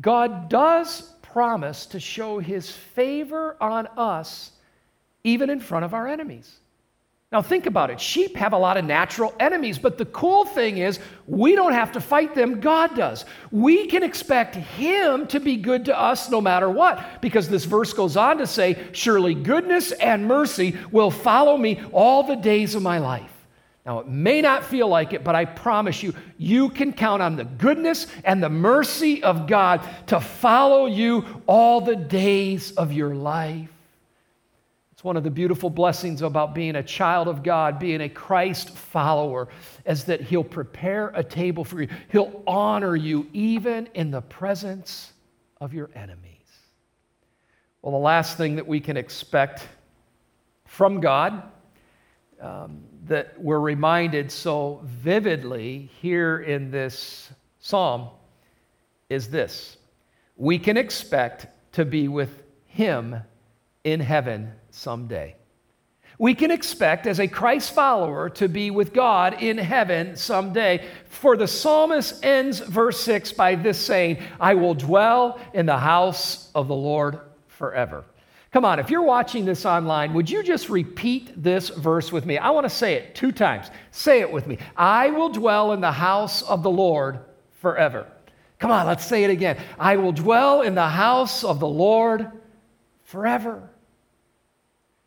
God 0.00 0.48
does 0.48 1.02
promise 1.22 1.86
to 1.86 2.00
show 2.00 2.38
his 2.38 2.70
favor 2.70 3.56
on 3.60 3.86
us 3.96 4.52
even 5.24 5.50
in 5.50 5.60
front 5.60 5.84
of 5.84 5.94
our 5.94 6.08
enemies. 6.08 6.58
Now, 7.32 7.40
think 7.40 7.64
about 7.64 7.88
it. 7.88 7.98
Sheep 7.98 8.36
have 8.36 8.52
a 8.52 8.58
lot 8.58 8.76
of 8.76 8.84
natural 8.84 9.34
enemies, 9.40 9.78
but 9.78 9.96
the 9.96 10.04
cool 10.04 10.44
thing 10.44 10.76
is 10.76 11.00
we 11.26 11.54
don't 11.54 11.72
have 11.72 11.92
to 11.92 12.00
fight 12.00 12.34
them, 12.34 12.60
God 12.60 12.94
does. 12.94 13.24
We 13.50 13.86
can 13.86 14.02
expect 14.02 14.54
Him 14.54 15.26
to 15.28 15.40
be 15.40 15.56
good 15.56 15.86
to 15.86 15.98
us 15.98 16.28
no 16.28 16.42
matter 16.42 16.68
what, 16.68 17.22
because 17.22 17.48
this 17.48 17.64
verse 17.64 17.94
goes 17.94 18.18
on 18.18 18.36
to 18.36 18.46
say, 18.46 18.86
Surely 18.92 19.34
goodness 19.34 19.92
and 19.92 20.26
mercy 20.26 20.76
will 20.90 21.10
follow 21.10 21.56
me 21.56 21.80
all 21.90 22.22
the 22.22 22.36
days 22.36 22.74
of 22.74 22.82
my 22.82 22.98
life. 22.98 23.31
Now, 23.84 23.98
it 23.98 24.06
may 24.06 24.40
not 24.40 24.64
feel 24.64 24.86
like 24.86 25.12
it, 25.12 25.24
but 25.24 25.34
I 25.34 25.44
promise 25.44 26.02
you, 26.02 26.14
you 26.38 26.68
can 26.68 26.92
count 26.92 27.20
on 27.20 27.34
the 27.34 27.44
goodness 27.44 28.06
and 28.24 28.40
the 28.40 28.48
mercy 28.48 29.24
of 29.24 29.48
God 29.48 29.82
to 30.06 30.20
follow 30.20 30.86
you 30.86 31.42
all 31.46 31.80
the 31.80 31.96
days 31.96 32.72
of 32.72 32.92
your 32.92 33.14
life. 33.14 33.68
It's 34.92 35.02
one 35.02 35.16
of 35.16 35.24
the 35.24 35.30
beautiful 35.30 35.68
blessings 35.68 36.22
about 36.22 36.54
being 36.54 36.76
a 36.76 36.82
child 36.82 37.26
of 37.26 37.42
God, 37.42 37.80
being 37.80 38.02
a 38.02 38.08
Christ 38.08 38.70
follower, 38.70 39.48
is 39.84 40.04
that 40.04 40.20
He'll 40.20 40.44
prepare 40.44 41.08
a 41.08 41.24
table 41.24 41.64
for 41.64 41.82
you. 41.82 41.88
He'll 42.12 42.44
honor 42.46 42.94
you 42.94 43.26
even 43.32 43.88
in 43.94 44.12
the 44.12 44.20
presence 44.20 45.12
of 45.60 45.74
your 45.74 45.90
enemies. 45.96 46.28
Well, 47.82 47.90
the 47.90 47.98
last 47.98 48.36
thing 48.36 48.54
that 48.54 48.66
we 48.68 48.78
can 48.78 48.96
expect 48.96 49.66
from 50.66 51.00
God 51.00 51.42
um, 52.42 52.82
that 53.06 53.40
we're 53.40 53.60
reminded 53.60 54.30
so 54.30 54.80
vividly 54.84 55.90
here 56.00 56.38
in 56.40 56.70
this 56.70 57.30
psalm 57.60 58.08
is 59.08 59.28
this 59.28 59.76
we 60.36 60.58
can 60.58 60.76
expect 60.76 61.46
to 61.72 61.84
be 61.84 62.08
with 62.08 62.42
Him 62.66 63.16
in 63.84 64.00
heaven 64.00 64.52
someday. 64.70 65.36
We 66.18 66.34
can 66.34 66.50
expect, 66.50 67.06
as 67.06 67.18
a 67.18 67.26
Christ 67.26 67.74
follower, 67.74 68.30
to 68.30 68.48
be 68.48 68.70
with 68.70 68.92
God 68.92 69.42
in 69.42 69.58
heaven 69.58 70.16
someday. 70.16 70.86
For 71.08 71.36
the 71.36 71.48
psalmist 71.48 72.24
ends 72.24 72.60
verse 72.60 73.00
6 73.00 73.32
by 73.32 73.56
this 73.56 73.78
saying, 73.78 74.18
I 74.38 74.54
will 74.54 74.74
dwell 74.74 75.40
in 75.52 75.66
the 75.66 75.78
house 75.78 76.50
of 76.54 76.68
the 76.68 76.74
Lord 76.74 77.18
forever. 77.48 78.04
Come 78.52 78.66
on, 78.66 78.78
if 78.78 78.90
you're 78.90 79.02
watching 79.02 79.46
this 79.46 79.64
online, 79.64 80.12
would 80.12 80.28
you 80.28 80.42
just 80.42 80.68
repeat 80.68 81.42
this 81.42 81.70
verse 81.70 82.12
with 82.12 82.26
me? 82.26 82.36
I 82.36 82.50
want 82.50 82.64
to 82.64 82.70
say 82.70 82.94
it 82.94 83.14
two 83.14 83.32
times. 83.32 83.70
Say 83.92 84.20
it 84.20 84.30
with 84.30 84.46
me. 84.46 84.58
I 84.76 85.08
will 85.08 85.30
dwell 85.30 85.72
in 85.72 85.80
the 85.80 85.90
house 85.90 86.42
of 86.42 86.62
the 86.62 86.70
Lord 86.70 87.20
forever. 87.60 88.06
Come 88.58 88.70
on, 88.70 88.86
let's 88.86 89.06
say 89.06 89.24
it 89.24 89.30
again. 89.30 89.58
I 89.78 89.96
will 89.96 90.12
dwell 90.12 90.60
in 90.60 90.74
the 90.74 90.86
house 90.86 91.44
of 91.44 91.60
the 91.60 91.68
Lord 91.68 92.30
forever. 93.04 93.70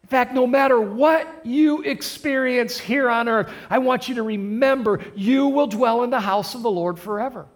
In 0.01 0.09
fact, 0.09 0.33
no 0.33 0.47
matter 0.47 0.81
what 0.81 1.45
you 1.45 1.83
experience 1.83 2.79
here 2.79 3.09
on 3.09 3.29
earth, 3.29 3.51
I 3.69 3.77
want 3.77 4.09
you 4.09 4.15
to 4.15 4.23
remember 4.23 5.01
you 5.15 5.47
will 5.47 5.67
dwell 5.67 6.03
in 6.03 6.09
the 6.09 6.19
house 6.19 6.55
of 6.55 6.63
the 6.63 6.71
Lord 6.71 6.97
forever. 6.97 7.47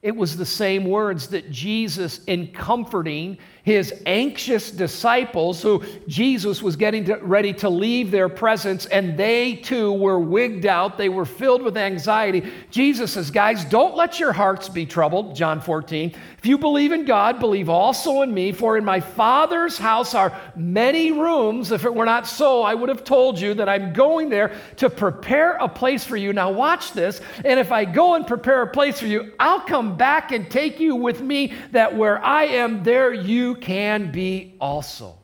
It 0.00 0.14
was 0.14 0.36
the 0.36 0.46
same 0.46 0.84
words 0.84 1.28
that 1.28 1.50
Jesus, 1.50 2.22
in 2.24 2.52
comforting 2.52 3.38
his 3.62 3.92
anxious 4.06 4.70
disciples, 4.70 5.60
who 5.62 5.82
Jesus 6.06 6.62
was 6.62 6.76
getting 6.76 7.04
to, 7.06 7.16
ready 7.16 7.52
to 7.54 7.68
leave 7.68 8.10
their 8.10 8.28
presence, 8.28 8.86
and 8.86 9.18
they 9.18 9.56
too 9.56 9.92
were 9.92 10.18
wigged 10.18 10.66
out. 10.66 10.96
They 10.96 11.08
were 11.08 11.24
filled 11.24 11.62
with 11.62 11.76
anxiety. 11.76 12.50
Jesus 12.70 13.12
says, 13.12 13.30
Guys, 13.30 13.64
don't 13.64 13.96
let 13.96 14.18
your 14.18 14.32
hearts 14.32 14.68
be 14.68 14.86
troubled. 14.86 15.36
John 15.36 15.60
14. 15.60 16.14
If 16.38 16.46
you 16.46 16.56
believe 16.56 16.92
in 16.92 17.04
God, 17.04 17.40
believe 17.40 17.68
also 17.68 18.22
in 18.22 18.32
me, 18.32 18.52
for 18.52 18.76
in 18.76 18.84
my 18.84 19.00
Father's 19.00 19.76
house 19.76 20.14
are 20.14 20.38
many 20.54 21.10
rooms. 21.10 21.72
If 21.72 21.84
it 21.84 21.92
were 21.92 22.04
not 22.04 22.26
so, 22.26 22.62
I 22.62 22.74
would 22.74 22.88
have 22.88 23.02
told 23.02 23.40
you 23.40 23.54
that 23.54 23.68
I'm 23.68 23.92
going 23.92 24.28
there 24.28 24.52
to 24.76 24.88
prepare 24.88 25.56
a 25.56 25.68
place 25.68 26.04
for 26.04 26.16
you. 26.16 26.32
Now, 26.32 26.50
watch 26.50 26.92
this. 26.92 27.20
And 27.44 27.58
if 27.58 27.72
I 27.72 27.84
go 27.84 28.14
and 28.14 28.26
prepare 28.26 28.62
a 28.62 28.70
place 28.70 29.00
for 29.00 29.06
you, 29.06 29.32
I'll 29.40 29.60
come 29.60 29.96
back 29.96 30.30
and 30.30 30.48
take 30.48 30.78
you 30.78 30.94
with 30.94 31.20
me, 31.20 31.52
that 31.72 31.96
where 31.96 32.24
I 32.24 32.44
am, 32.44 32.84
there 32.84 33.12
you 33.12 33.47
can 33.54 34.10
be 34.10 34.54
also. 34.60 35.16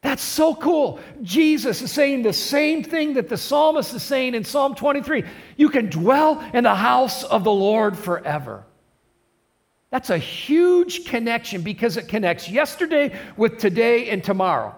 That's 0.00 0.22
so 0.22 0.54
cool. 0.54 1.00
Jesus 1.22 1.80
is 1.80 1.90
saying 1.90 2.22
the 2.22 2.32
same 2.32 2.84
thing 2.84 3.14
that 3.14 3.30
the 3.30 3.38
psalmist 3.38 3.94
is 3.94 4.02
saying 4.02 4.34
in 4.34 4.44
Psalm 4.44 4.74
23 4.74 5.24
you 5.56 5.70
can 5.70 5.88
dwell 5.88 6.44
in 6.52 6.64
the 6.64 6.74
house 6.74 7.24
of 7.24 7.42
the 7.42 7.52
Lord 7.52 7.96
forever. 7.96 8.64
That's 9.90 10.10
a 10.10 10.18
huge 10.18 11.06
connection 11.06 11.62
because 11.62 11.96
it 11.96 12.08
connects 12.08 12.50
yesterday 12.50 13.18
with 13.36 13.58
today 13.58 14.10
and 14.10 14.22
tomorrow. 14.22 14.74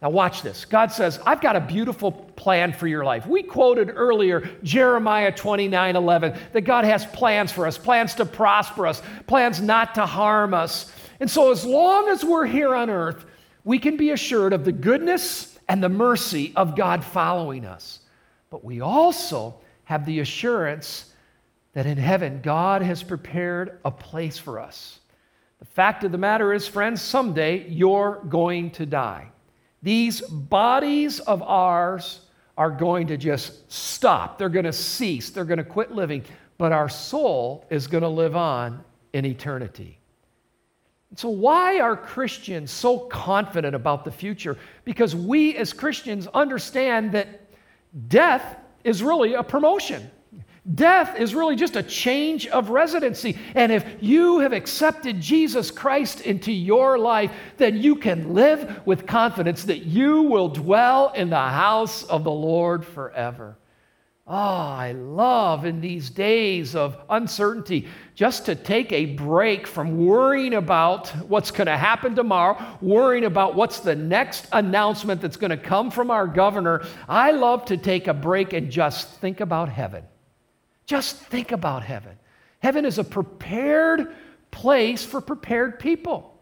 Now, 0.00 0.10
watch 0.10 0.42
this. 0.42 0.64
God 0.64 0.92
says, 0.92 1.18
I've 1.26 1.40
got 1.40 1.56
a 1.56 1.60
beautiful 1.60 2.12
plan 2.12 2.72
for 2.72 2.86
your 2.86 3.04
life. 3.04 3.26
We 3.26 3.42
quoted 3.42 3.90
earlier 3.94 4.48
Jeremiah 4.62 5.32
29 5.32 5.96
11, 5.96 6.38
that 6.52 6.60
God 6.60 6.84
has 6.84 7.06
plans 7.06 7.50
for 7.50 7.66
us, 7.66 7.78
plans 7.78 8.14
to 8.16 8.26
prosper 8.26 8.86
us, 8.86 9.02
plans 9.26 9.60
not 9.60 9.94
to 9.96 10.06
harm 10.06 10.54
us. 10.54 10.92
And 11.20 11.30
so, 11.30 11.50
as 11.50 11.64
long 11.64 12.08
as 12.08 12.24
we're 12.24 12.46
here 12.46 12.74
on 12.74 12.90
earth, 12.90 13.24
we 13.64 13.78
can 13.78 13.96
be 13.96 14.10
assured 14.10 14.52
of 14.52 14.64
the 14.64 14.72
goodness 14.72 15.58
and 15.68 15.82
the 15.82 15.88
mercy 15.88 16.52
of 16.56 16.76
God 16.76 17.04
following 17.04 17.64
us. 17.64 18.00
But 18.50 18.64
we 18.64 18.80
also 18.80 19.54
have 19.84 20.06
the 20.06 20.20
assurance 20.20 21.12
that 21.72 21.86
in 21.86 21.98
heaven, 21.98 22.40
God 22.42 22.82
has 22.82 23.02
prepared 23.02 23.78
a 23.84 23.90
place 23.90 24.38
for 24.38 24.60
us. 24.60 25.00
The 25.58 25.64
fact 25.64 26.04
of 26.04 26.12
the 26.12 26.18
matter 26.18 26.52
is, 26.52 26.68
friends, 26.68 27.00
someday 27.00 27.68
you're 27.68 28.22
going 28.28 28.70
to 28.72 28.86
die. 28.86 29.28
These 29.82 30.20
bodies 30.20 31.20
of 31.20 31.42
ours 31.42 32.20
are 32.56 32.70
going 32.70 33.08
to 33.08 33.16
just 33.16 33.70
stop. 33.72 34.38
They're 34.38 34.48
going 34.48 34.64
to 34.66 34.72
cease. 34.72 35.30
They're 35.30 35.44
going 35.44 35.58
to 35.58 35.64
quit 35.64 35.90
living. 35.90 36.24
But 36.58 36.72
our 36.72 36.88
soul 36.88 37.66
is 37.70 37.86
going 37.86 38.02
to 38.02 38.08
live 38.08 38.36
on 38.36 38.84
in 39.12 39.24
eternity. 39.24 39.98
So, 41.16 41.28
why 41.28 41.80
are 41.80 41.96
Christians 41.96 42.70
so 42.70 42.98
confident 42.98 43.74
about 43.74 44.04
the 44.04 44.10
future? 44.10 44.56
Because 44.84 45.14
we 45.14 45.56
as 45.56 45.72
Christians 45.72 46.26
understand 46.34 47.12
that 47.12 47.40
death 48.08 48.56
is 48.82 49.02
really 49.02 49.34
a 49.34 49.42
promotion. 49.42 50.10
Death 50.74 51.20
is 51.20 51.34
really 51.34 51.56
just 51.56 51.76
a 51.76 51.82
change 51.82 52.46
of 52.46 52.70
residency. 52.70 53.36
And 53.54 53.70
if 53.70 53.84
you 54.00 54.38
have 54.38 54.54
accepted 54.54 55.20
Jesus 55.20 55.70
Christ 55.70 56.22
into 56.22 56.50
your 56.50 56.98
life, 56.98 57.30
then 57.58 57.76
you 57.76 57.96
can 57.96 58.32
live 58.32 58.80
with 58.86 59.06
confidence 59.06 59.64
that 59.64 59.84
you 59.84 60.22
will 60.22 60.48
dwell 60.48 61.12
in 61.14 61.28
the 61.28 61.36
house 61.36 62.02
of 62.04 62.24
the 62.24 62.30
Lord 62.30 62.84
forever. 62.84 63.58
Oh, 64.26 64.32
I 64.32 64.92
love 64.92 65.66
in 65.66 65.82
these 65.82 66.08
days 66.08 66.74
of 66.74 66.96
uncertainty 67.10 67.88
just 68.14 68.46
to 68.46 68.54
take 68.54 68.90
a 68.90 69.04
break 69.04 69.66
from 69.66 70.06
worrying 70.06 70.54
about 70.54 71.08
what's 71.28 71.50
going 71.50 71.66
to 71.66 71.76
happen 71.76 72.14
tomorrow, 72.14 72.56
worrying 72.80 73.26
about 73.26 73.54
what's 73.54 73.80
the 73.80 73.94
next 73.94 74.46
announcement 74.52 75.20
that's 75.20 75.36
going 75.36 75.50
to 75.50 75.58
come 75.58 75.90
from 75.90 76.10
our 76.10 76.26
governor. 76.26 76.86
I 77.06 77.32
love 77.32 77.66
to 77.66 77.76
take 77.76 78.06
a 78.06 78.14
break 78.14 78.54
and 78.54 78.70
just 78.70 79.10
think 79.20 79.40
about 79.40 79.68
heaven. 79.68 80.04
Just 80.86 81.16
think 81.16 81.52
about 81.52 81.82
heaven. 81.82 82.16
Heaven 82.60 82.86
is 82.86 82.98
a 82.98 83.04
prepared 83.04 84.14
place 84.50 85.04
for 85.04 85.20
prepared 85.20 85.78
people. 85.78 86.40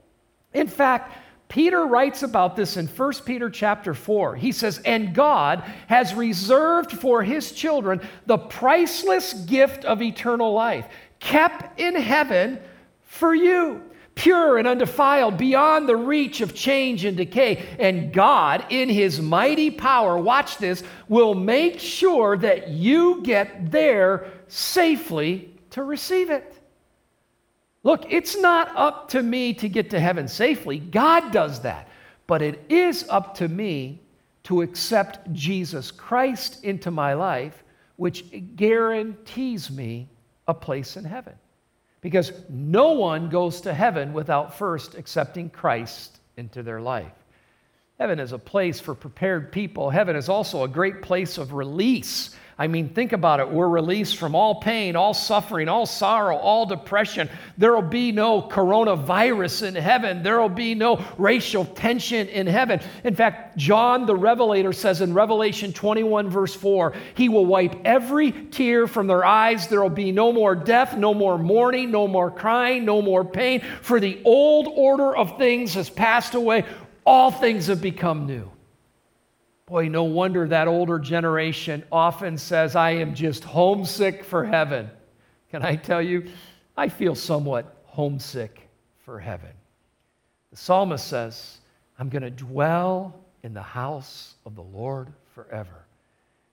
In 0.55 0.69
fact, 0.69 1.17
Peter 1.53 1.85
writes 1.85 2.23
about 2.23 2.57
this 2.57 2.79
in 2.79 2.87
1 2.87 3.13
Peter 3.27 3.51
chapter 3.51 3.93
4. 3.93 4.37
He 4.37 4.53
says, 4.53 4.79
And 4.87 5.15
God 5.15 5.63
has 5.87 6.15
reserved 6.15 6.93
for 6.93 7.23
his 7.23 7.53
children 7.53 8.01
the 8.25 8.39
priceless 8.39 9.35
gift 9.35 9.85
of 9.85 10.01
eternal 10.01 10.55
life, 10.55 10.87
kept 11.21 11.79
in 11.79 11.95
heaven 11.95 12.59
for 13.03 13.35
you, 13.35 13.83
pure 14.15 14.57
and 14.57 14.67
undefiled, 14.67 15.37
beyond 15.37 15.87
the 15.87 15.95
reach 15.95 16.41
of 16.41 16.55
change 16.55 17.05
and 17.05 17.19
decay. 17.19 17.63
And 17.79 18.15
God, 18.15 18.65
in 18.71 18.89
his 18.89 19.21
mighty 19.21 19.71
power, 19.71 20.17
watch 20.17 20.57
this, 20.57 20.83
will 21.07 21.35
make 21.35 21.81
sure 21.81 22.35
that 22.39 22.69
you 22.69 23.21
get 23.23 23.71
there 23.71 24.25
safely 24.49 25.51
to 25.73 25.83
receive 25.83 26.31
it. 26.31 26.62
Look, 27.85 28.13
it's 28.13 28.37
not 28.37 28.71
up 28.77 29.09
to 29.11 29.23
me 29.23 29.55
to 29.55 29.69
get 29.69 29.91
to 29.91 30.01
heaven 30.01 30.29
safely. 30.29 30.79
God 30.79 31.33
does 31.33 31.61
that. 31.63 31.89
But 32.27 32.43
it 32.43 32.65
is 32.69 33.05
up 33.09 33.35
to 33.37 33.49
me 33.49 34.01
to 34.45 34.63
accept 34.63 35.33
Jesus 35.33 35.91
Christ 35.91 36.65
into 36.65 36.91
my 36.91 37.15
life, 37.15 37.65
which 37.97 38.25
guarantees 38.57 39.71
me 39.71 40.09
a 40.49 40.55
place 40.55 40.97
in 40.97 41.05
heaven. 41.05 41.35
Because 42.01 42.33
no 42.49 42.93
one 42.93 43.29
goes 43.29 43.61
to 43.63 43.75
heaven 43.75 44.13
without 44.13 44.57
first 44.57 44.95
accepting 44.95 45.51
Christ 45.51 46.21
into 46.37 46.63
their 46.63 46.81
life. 46.81 47.13
Heaven 47.99 48.19
is 48.19 48.33
a 48.33 48.39
place 48.39 48.81
for 48.81 48.95
prepared 48.95 49.53
people. 49.53 49.91
Heaven 49.91 50.17
is 50.17 50.29
also 50.29 50.65
a 50.65 50.69
great 50.69 51.03
place 51.03 51.39
of 51.39 51.53
release 51.53 52.35
I 52.63 52.69
mean, 52.69 52.91
think 52.91 53.13
about 53.13 53.41
it. 53.41 53.51
We're 53.51 53.67
released 53.67 54.19
from 54.19 54.37
all 54.37 54.61
pain, 54.61 54.95
all 54.95 55.15
suffering, 55.15 55.69
all 55.69 55.85
sorrow, 55.85 56.37
all 56.37 56.65
depression. 56.65 57.29
There 57.59 57.75
will 57.75 57.83
be 57.83 58.13
no 58.13 58.41
coronavirus 58.41 59.67
in 59.67 59.75
heaven. 59.75 60.23
There 60.23 60.41
will 60.41 60.49
be 60.49 60.77
no 60.77 61.05
racial 61.19 61.65
tension 61.65 62.29
in 62.29 62.47
heaven. 62.47 62.79
In 63.03 63.17
fact, 63.17 63.57
John 63.57 64.07
the 64.07 64.15
Revelator 64.15 64.73
says 64.73 65.01
in 65.01 65.13
Revelation 65.13 65.73
21, 65.73 66.31
verse 66.31 66.55
4, 66.55 66.95
He 67.15 67.29
will 67.29 67.47
wipe 67.47 67.75
every 67.85 68.31
tear 68.31 68.87
from 68.87 69.09
their 69.09 69.25
eyes. 69.25 69.67
There 69.67 69.83
will 69.83 69.91
be 69.91 70.13
no 70.13 70.33
more 70.33 70.55
death, 70.55 70.97
no 70.97 71.13
more 71.15 71.39
mourning, 71.39 71.91
no 71.91 72.07
more 72.07 72.31
crying, 72.31 72.85
no 72.85 73.03
more 73.03 73.25
pain, 73.25 73.61
for 73.81 73.99
the 73.99 74.23
old 74.25 74.69
order 74.69 75.17
of 75.17 75.37
things 75.37 75.75
has 75.75 75.91
passed 75.91 76.35
away. 76.35 76.65
All 77.05 77.33
things 77.33 77.67
have 77.67 77.83
become 77.83 78.29
new. 78.29 78.53
Boy, 79.73 79.89
no 79.89 80.05
wonder 80.05 80.47
that 80.49 80.69
older 80.69 80.99
generation 80.99 81.83
often 81.91 82.37
says, 82.37 82.77
I 82.77 82.91
am 82.91 83.15
just 83.15 83.43
homesick 83.43 84.23
for 84.23 84.45
heaven. 84.45 84.91
Can 85.51 85.63
I 85.63 85.77
tell 85.77 86.03
you, 86.03 86.29
I 86.77 86.91
feel 86.91 87.15
somewhat 87.15 87.83
homesick 87.87 88.69
for 88.99 89.19
heaven. 89.19 89.49
The 90.51 90.59
psalmist 90.59 91.07
says, 91.07 91.57
I'm 91.99 92.11
going 92.11 92.21
to 92.21 92.31
dwell 92.31 93.19
in 93.43 93.55
the 93.55 93.63
house 93.63 94.35
of 94.45 94.57
the 94.57 94.63
Lord 94.63 95.11
forever. 95.35 95.87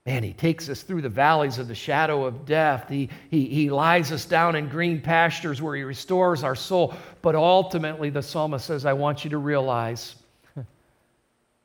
Man, 0.06 0.22
he 0.22 0.32
takes 0.32 0.70
us 0.70 0.82
through 0.82 1.02
the 1.02 1.10
valleys 1.10 1.58
of 1.58 1.68
the 1.68 1.74
shadow 1.74 2.24
of 2.24 2.46
death. 2.46 2.88
He, 2.88 3.10
he, 3.30 3.44
he 3.44 3.68
lies 3.68 4.12
us 4.12 4.24
down 4.24 4.56
in 4.56 4.66
green 4.70 4.98
pastures 4.98 5.60
where 5.60 5.76
he 5.76 5.82
restores 5.82 6.42
our 6.42 6.56
soul. 6.56 6.94
But 7.20 7.34
ultimately, 7.34 8.08
the 8.08 8.22
psalmist 8.22 8.64
says, 8.64 8.86
I 8.86 8.94
want 8.94 9.24
you 9.24 9.30
to 9.30 9.38
realize 9.38 10.14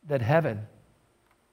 that 0.09 0.21
heaven 0.21 0.59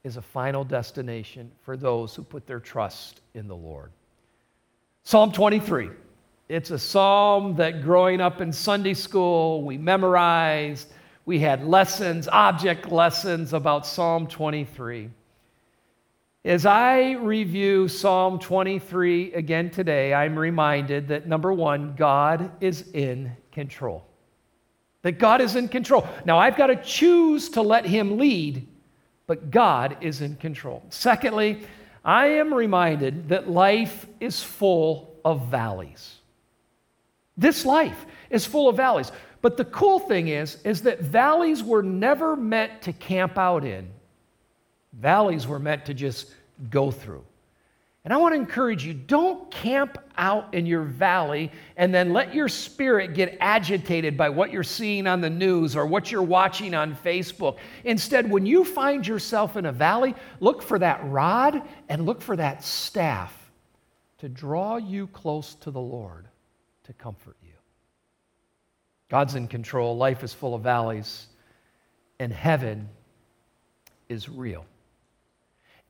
is 0.04 0.16
a 0.16 0.22
final 0.22 0.64
destination 0.64 1.50
for 1.62 1.76
those 1.76 2.14
who 2.14 2.22
put 2.22 2.46
their 2.46 2.60
trust 2.60 3.20
in 3.34 3.46
the 3.46 3.56
Lord. 3.56 3.90
Psalm 5.04 5.32
23. 5.32 5.90
It's 6.48 6.70
a 6.70 6.78
psalm 6.78 7.56
that 7.56 7.82
growing 7.82 8.20
up 8.20 8.40
in 8.40 8.52
Sunday 8.52 8.94
school, 8.94 9.62
we 9.62 9.78
memorized. 9.78 10.88
We 11.24 11.38
had 11.38 11.64
lessons, 11.64 12.28
object 12.28 12.90
lessons 12.90 13.52
about 13.52 13.86
Psalm 13.86 14.26
23. 14.26 15.08
As 16.44 16.66
I 16.66 17.12
review 17.12 17.86
Psalm 17.86 18.40
23 18.40 19.32
again 19.32 19.70
today, 19.70 20.12
I'm 20.12 20.36
reminded 20.36 21.06
that 21.08 21.28
number 21.28 21.52
one, 21.52 21.94
God 21.94 22.50
is 22.60 22.90
in 22.92 23.30
control. 23.52 24.04
That 25.02 25.12
God 25.12 25.40
is 25.40 25.54
in 25.54 25.68
control. 25.68 26.06
Now, 26.24 26.38
I've 26.38 26.56
got 26.56 26.66
to 26.66 26.76
choose 26.76 27.48
to 27.50 27.62
let 27.62 27.86
Him 27.86 28.18
lead 28.18 28.66
but 29.32 29.50
God 29.50 29.96
is 30.02 30.20
in 30.20 30.36
control. 30.36 30.82
Secondly, 30.90 31.62
I 32.04 32.26
am 32.26 32.52
reminded 32.52 33.30
that 33.30 33.48
life 33.48 34.04
is 34.20 34.42
full 34.42 35.16
of 35.24 35.46
valleys. 35.46 36.16
This 37.38 37.64
life 37.64 38.04
is 38.28 38.44
full 38.44 38.68
of 38.68 38.76
valleys. 38.76 39.10
But 39.40 39.56
the 39.56 39.64
cool 39.64 40.00
thing 40.00 40.28
is 40.28 40.60
is 40.64 40.82
that 40.82 41.00
valleys 41.00 41.62
were 41.62 41.82
never 41.82 42.36
meant 42.36 42.82
to 42.82 42.92
camp 42.92 43.38
out 43.38 43.64
in. 43.64 43.88
Valleys 44.92 45.46
were 45.46 45.58
meant 45.58 45.86
to 45.86 45.94
just 45.94 46.34
go 46.68 46.90
through. 46.90 47.24
And 48.04 48.12
I 48.12 48.16
want 48.16 48.34
to 48.34 48.40
encourage 48.40 48.84
you 48.84 48.94
don't 48.94 49.48
camp 49.50 49.96
out 50.18 50.52
in 50.54 50.66
your 50.66 50.82
valley 50.82 51.52
and 51.76 51.94
then 51.94 52.12
let 52.12 52.34
your 52.34 52.48
spirit 52.48 53.14
get 53.14 53.36
agitated 53.40 54.16
by 54.16 54.28
what 54.28 54.52
you're 54.52 54.64
seeing 54.64 55.06
on 55.06 55.20
the 55.20 55.30
news 55.30 55.76
or 55.76 55.86
what 55.86 56.10
you're 56.10 56.20
watching 56.20 56.74
on 56.74 56.96
Facebook. 56.96 57.58
Instead, 57.84 58.28
when 58.28 58.44
you 58.44 58.64
find 58.64 59.06
yourself 59.06 59.56
in 59.56 59.66
a 59.66 59.72
valley, 59.72 60.16
look 60.40 60.62
for 60.62 60.80
that 60.80 61.00
rod 61.04 61.62
and 61.88 62.04
look 62.04 62.20
for 62.20 62.34
that 62.34 62.64
staff 62.64 63.32
to 64.18 64.28
draw 64.28 64.76
you 64.78 65.06
close 65.08 65.54
to 65.56 65.70
the 65.70 65.80
Lord 65.80 66.26
to 66.84 66.92
comfort 66.92 67.36
you. 67.42 67.52
God's 69.08 69.36
in 69.36 69.46
control, 69.46 69.96
life 69.96 70.24
is 70.24 70.32
full 70.32 70.54
of 70.54 70.62
valleys, 70.62 71.26
and 72.18 72.32
heaven 72.32 72.88
is 74.08 74.28
real. 74.28 74.64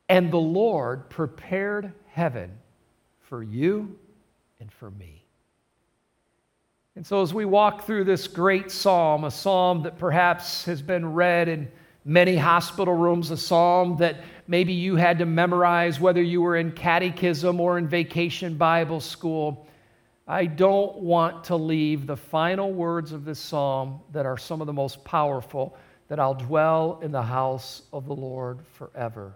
And 0.09 0.31
the 0.31 0.37
Lord 0.37 1.09
prepared 1.09 1.93
heaven 2.13 2.51
for 3.21 3.41
you 3.41 3.97
and 4.59 4.71
for 4.71 4.91
me. 4.91 5.25
And 6.95 7.05
so, 7.05 7.23
as 7.23 7.33
we 7.33 7.43
walk 7.43 7.85
through 7.85 8.03
this 8.03 8.27
great 8.27 8.69
psalm, 8.69 9.23
a 9.23 9.31
psalm 9.31 9.81
that 9.83 9.97
perhaps 9.97 10.65
has 10.65 10.79
been 10.79 11.13
read 11.13 11.49
in 11.49 11.71
many 12.05 12.35
hospital 12.35 12.93
rooms, 12.93 13.31
a 13.31 13.37
psalm 13.37 13.97
that 13.97 14.17
maybe 14.47 14.73
you 14.73 14.95
had 14.95 15.17
to 15.17 15.25
memorize 15.25 15.99
whether 15.99 16.21
you 16.21 16.39
were 16.39 16.55
in 16.55 16.71
catechism 16.71 17.59
or 17.59 17.79
in 17.79 17.87
vacation 17.87 18.57
Bible 18.57 18.99
school, 18.99 19.67
I 20.27 20.45
don't 20.45 20.97
want 20.97 21.45
to 21.45 21.55
leave 21.55 22.05
the 22.05 22.15
final 22.15 22.71
words 22.71 23.11
of 23.11 23.25
this 23.25 23.39
psalm 23.39 24.01
that 24.11 24.27
are 24.27 24.37
some 24.37 24.61
of 24.61 24.67
the 24.67 24.73
most 24.73 25.03
powerful 25.03 25.75
that 26.09 26.19
I'll 26.19 26.35
dwell 26.35 26.99
in 27.01 27.11
the 27.11 27.23
house 27.23 27.81
of 27.91 28.05
the 28.05 28.15
Lord 28.15 28.59
forever. 28.73 29.33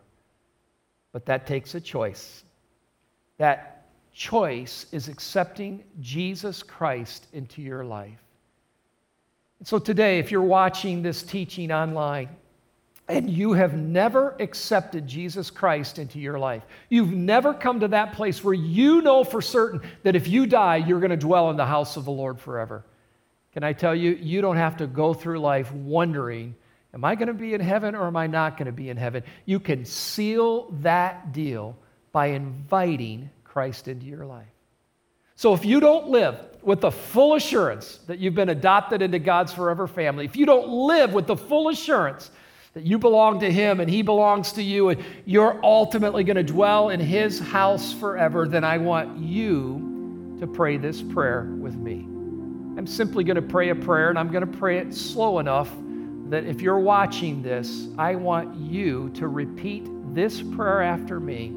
But 1.12 1.26
that 1.26 1.48
takes 1.48 1.74
a 1.74 1.82
choice. 1.82 2.44
That 3.38 3.86
choice 4.14 4.88
is 4.92 5.08
accepting 5.08 5.84
Jesus 6.00 6.64
Christ 6.64 7.28
into 7.34 7.62
your 7.62 7.86
life. 7.86 8.20
And 9.60 9.68
So 9.68 9.80
today, 9.80 10.20
if 10.20 10.32
you're 10.32 10.42
watching 10.42 11.02
this 11.02 11.24
teaching 11.24 11.72
online, 11.72 12.30
and 13.10 13.30
you 13.30 13.54
have 13.54 13.74
never 13.74 14.36
accepted 14.40 15.08
Jesus 15.08 15.50
Christ 15.50 15.98
into 15.98 16.20
your 16.20 16.38
life, 16.38 16.64
you've 16.90 17.14
never 17.14 17.54
come 17.54 17.80
to 17.80 17.88
that 17.90 18.14
place 18.14 18.44
where 18.44 18.54
you 18.54 19.02
know 19.02 19.24
for 19.24 19.42
certain 19.42 19.82
that 20.04 20.16
if 20.16 20.28
you 20.28 20.46
die, 20.46 20.78
you're 20.78 21.00
going 21.00 21.12
to 21.12 21.18
dwell 21.18 21.50
in 21.50 21.56
the 21.56 21.66
house 21.66 21.96
of 21.96 22.06
the 22.06 22.12
Lord 22.12 22.40
forever. 22.40 22.84
Can 23.54 23.64
I 23.64 23.74
tell 23.74 23.96
you, 23.96 24.12
you 24.12 24.42
don't 24.42 24.58
have 24.58 24.78
to 24.78 24.88
go 24.88 25.14
through 25.14 25.40
life 25.40 25.72
wondering, 25.72 26.54
am 26.94 27.06
I 27.06 27.16
going 27.16 27.30
to 27.30 27.34
be 27.34 27.54
in 27.54 27.62
heaven 27.62 27.96
or 27.96 28.08
am 28.08 28.18
I 28.18 28.28
not 28.28 28.58
going 28.58 28.66
to 28.66 28.72
be 28.74 28.90
in 28.90 28.98
heaven? 28.98 29.24
You 29.46 29.60
can 29.60 29.86
seal 29.86 30.70
that 30.82 31.32
deal 31.32 31.78
by 32.12 32.28
inviting 32.28 33.30
Christ 33.44 33.88
into 33.88 34.06
your 34.06 34.26
life. 34.26 34.48
So 35.36 35.54
if 35.54 35.66
you 35.66 35.80
don't 35.80 36.10
live 36.10 36.40
with 36.64 36.82
the 36.82 36.92
full 36.92 37.36
assurance 37.36 38.00
that 38.08 38.18
you've 38.18 38.34
been 38.36 38.50
adopted 38.50 39.02
into 39.02 39.20
God's 39.20 39.54
forever 39.54 39.88
family, 39.88 40.26
if 40.26 40.36
you 40.36 40.46
don't 40.46 40.68
live 40.68 41.14
with 41.14 41.28
the 41.28 41.38
full 41.38 41.70
assurance 41.70 42.32
that 42.74 42.86
you 42.86 42.98
belong 42.98 43.40
to 43.42 43.52
Him 43.52 43.80
and 43.80 43.90
He 43.90 44.02
belongs 44.02 44.52
to 44.54 44.64
you, 44.64 44.90
and 44.90 45.04
you're 45.26 45.60
ultimately 45.64 46.24
going 46.24 46.38
to 46.38 46.44
dwell 46.44 46.90
in 46.90 47.00
His 47.00 47.40
house 47.40 47.94
forever, 47.94 48.48
then 48.48 48.64
I 48.64 48.78
want 48.78 49.18
you 49.20 50.38
to 50.40 50.48
pray 50.48 50.78
this 50.78 51.02
prayer 51.02 51.50
with 51.60 51.76
me. 51.76 52.06
I'm 52.78 52.88
simply 52.88 53.24
going 53.24 53.36
to 53.36 53.42
pray 53.42 53.70
a 53.70 53.76
prayer, 53.76 54.10
and 54.10 54.20
I'm 54.20 54.32
going 54.32 54.46
to 54.46 54.58
pray 54.58 54.78
it 54.78 54.94
slow 54.94 55.40
enough 55.40 55.72
that 56.30 56.46
if 56.46 56.62
you're 56.62 56.80
watching 56.80 57.42
this, 57.42 57.88
I 57.98 58.16
want 58.16 58.56
you 58.56 59.10
to 59.16 59.28
repeat 59.28 59.88
this 60.14 60.42
prayer 60.42 60.82
after 60.82 61.20
me, 61.20 61.54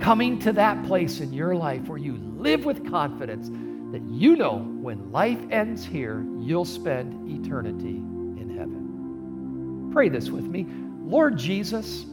coming 0.00 0.38
to 0.40 0.52
that 0.52 0.84
place 0.86 1.20
in 1.20 1.32
your 1.32 1.54
life 1.54 1.88
where 1.88 1.98
you 1.98 2.16
live 2.36 2.64
with 2.64 2.88
confidence 2.90 3.48
that 3.92 4.02
you 4.10 4.34
know 4.34 4.58
when 4.58 5.12
life 5.12 5.38
ends 5.50 5.84
here, 5.84 6.26
you'll 6.40 6.64
spend 6.64 7.30
eternity 7.30 7.96
in 7.96 8.56
heaven. 8.56 9.90
Pray 9.92 10.08
this 10.08 10.30
with 10.30 10.44
me. 10.46 10.66
Lord 11.04 11.38
Jesus, 11.38 12.04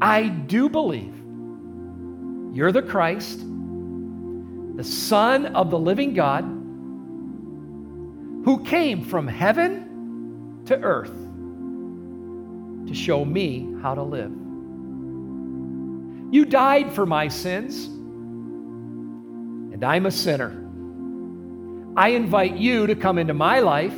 I 0.00 0.28
do 0.46 0.68
believe 0.68 1.14
you're 2.56 2.72
the 2.72 2.82
Christ, 2.82 3.40
the 4.76 4.84
Son 4.84 5.46
of 5.54 5.70
the 5.70 5.78
living 5.78 6.14
God, 6.14 6.44
who 8.44 8.64
came 8.64 9.04
from 9.04 9.28
heaven 9.28 10.62
to 10.66 10.80
earth 10.80 11.12
to 12.86 12.94
show 12.94 13.24
me 13.24 13.74
how 13.82 13.94
to 13.94 14.02
live. 14.02 14.32
You 16.34 16.44
died 16.44 16.92
for 16.92 17.06
my 17.06 17.28
sins, 17.28 17.86
and 19.74 19.84
I'm 19.84 20.06
a 20.06 20.10
sinner. 20.10 20.50
I 21.96 22.08
invite 22.08 22.56
you 22.56 22.88
to 22.88 22.96
come 22.96 23.18
into 23.18 23.34
my 23.34 23.60
life 23.60 23.94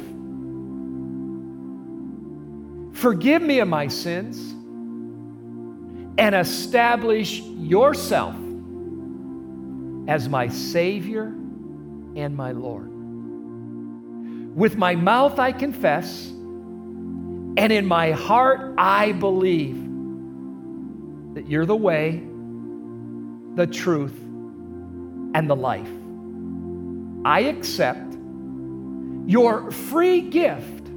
Forgive 2.97 3.43
me 3.43 3.61
of 3.61 3.69
my 3.69 3.89
sins 3.89 4.39
and 6.17 6.35
establish 6.35 7.41
yourself 7.41 8.35
as 10.09 10.31
my 10.31 10.49
Savior 10.49 11.25
and 12.17 12.35
my 12.35 12.53
Lord. 12.53 12.89
With 14.57 14.77
my 14.79 14.95
mouth 14.95 15.39
I 15.39 15.53
confess, 15.53 16.27
and 16.29 17.71
in 17.71 17.85
my 17.85 18.13
heart 18.13 18.75
I 18.79 19.13
believe 19.13 19.86
that 21.37 21.49
you're 21.51 21.67
the 21.67 21.77
way, 21.77 22.23
the 23.57 23.67
truth, 23.67 24.19
and 25.35 25.51
the 25.51 25.55
life. 25.55 25.87
I 27.27 27.41
accept 27.41 28.17
your 29.27 29.71
free 29.71 30.23
gift 30.23 30.89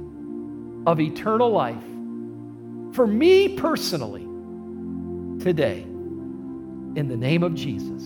of 0.86 0.98
eternal 0.98 1.50
life 1.50 1.84
for 2.94 3.06
me 3.06 3.54
personally 3.54 4.22
today. 5.44 5.82
In 5.82 7.06
the 7.06 7.18
name 7.18 7.42
of 7.42 7.54
Jesus. 7.54 8.02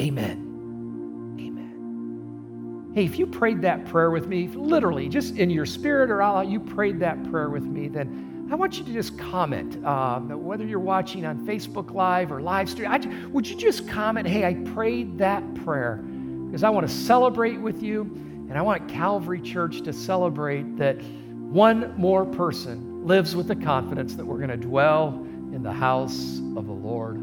Amen. 0.00 1.36
Amen. 1.38 2.90
Hey, 2.96 3.04
if 3.04 3.16
you 3.16 3.28
prayed 3.28 3.62
that 3.62 3.84
prayer 3.84 4.10
with 4.10 4.26
me, 4.26 4.48
literally, 4.48 5.08
just 5.08 5.36
in 5.36 5.50
your 5.50 5.66
spirit 5.66 6.10
or 6.10 6.20
out 6.20 6.48
you 6.48 6.58
prayed 6.58 6.98
that 6.98 7.30
prayer 7.30 7.48
with 7.48 7.64
me, 7.64 7.86
then 7.86 8.29
I 8.52 8.56
want 8.56 8.78
you 8.78 8.84
to 8.84 8.92
just 8.92 9.16
comment, 9.16 9.84
um, 9.86 10.44
whether 10.44 10.64
you're 10.64 10.80
watching 10.80 11.24
on 11.24 11.46
Facebook 11.46 11.92
Live 11.94 12.32
or 12.32 12.40
live 12.40 12.68
stream. 12.68 12.90
I, 12.90 12.98
would 13.28 13.46
you 13.46 13.56
just 13.56 13.86
comment, 13.86 14.26
hey, 14.26 14.44
I 14.44 14.54
prayed 14.72 15.18
that 15.18 15.54
prayer? 15.64 15.96
Because 15.96 16.64
I 16.64 16.70
want 16.70 16.88
to 16.88 16.92
celebrate 16.92 17.60
with 17.60 17.80
you, 17.80 18.02
and 18.02 18.58
I 18.58 18.62
want 18.62 18.88
Calvary 18.88 19.40
Church 19.40 19.82
to 19.82 19.92
celebrate 19.92 20.78
that 20.78 21.00
one 21.00 21.94
more 21.96 22.24
person 22.26 23.06
lives 23.06 23.36
with 23.36 23.46
the 23.46 23.54
confidence 23.54 24.16
that 24.16 24.26
we're 24.26 24.38
going 24.38 24.50
to 24.50 24.56
dwell 24.56 25.10
in 25.52 25.62
the 25.62 25.72
house 25.72 26.38
of 26.56 26.66
the 26.66 26.72
Lord 26.72 27.22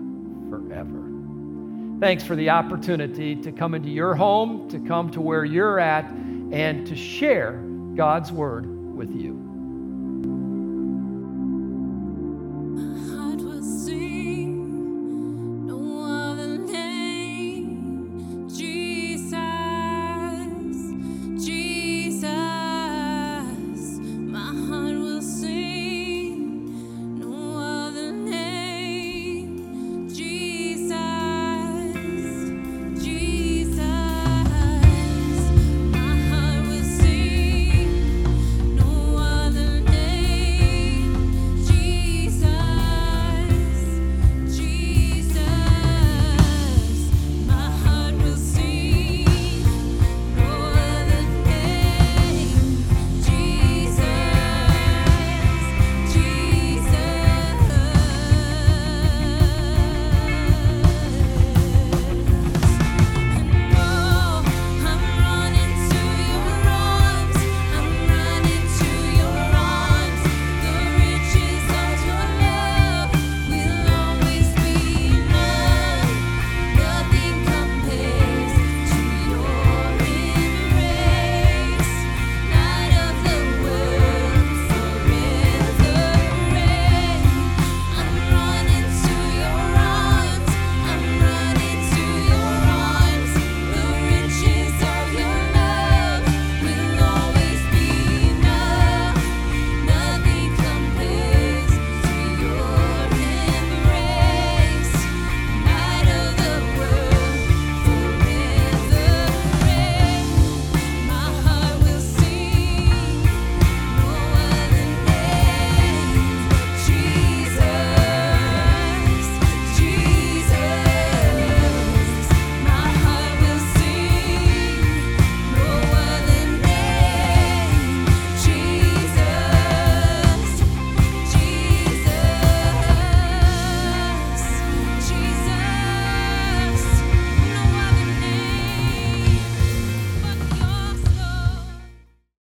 forever. 0.49 1.03
Thanks 1.99 2.23
for 2.23 2.37
the 2.37 2.51
opportunity 2.51 3.35
to 3.35 3.51
come 3.51 3.75
into 3.75 3.89
your 3.89 4.15
home, 4.15 4.69
to 4.69 4.79
come 4.79 5.11
to 5.11 5.19
where 5.19 5.43
you're 5.43 5.77
at, 5.79 6.05
and 6.09 6.87
to 6.87 6.95
share 6.95 7.53
God's 7.95 8.31
word 8.31 8.65
with 8.95 9.13
you. 9.13 9.46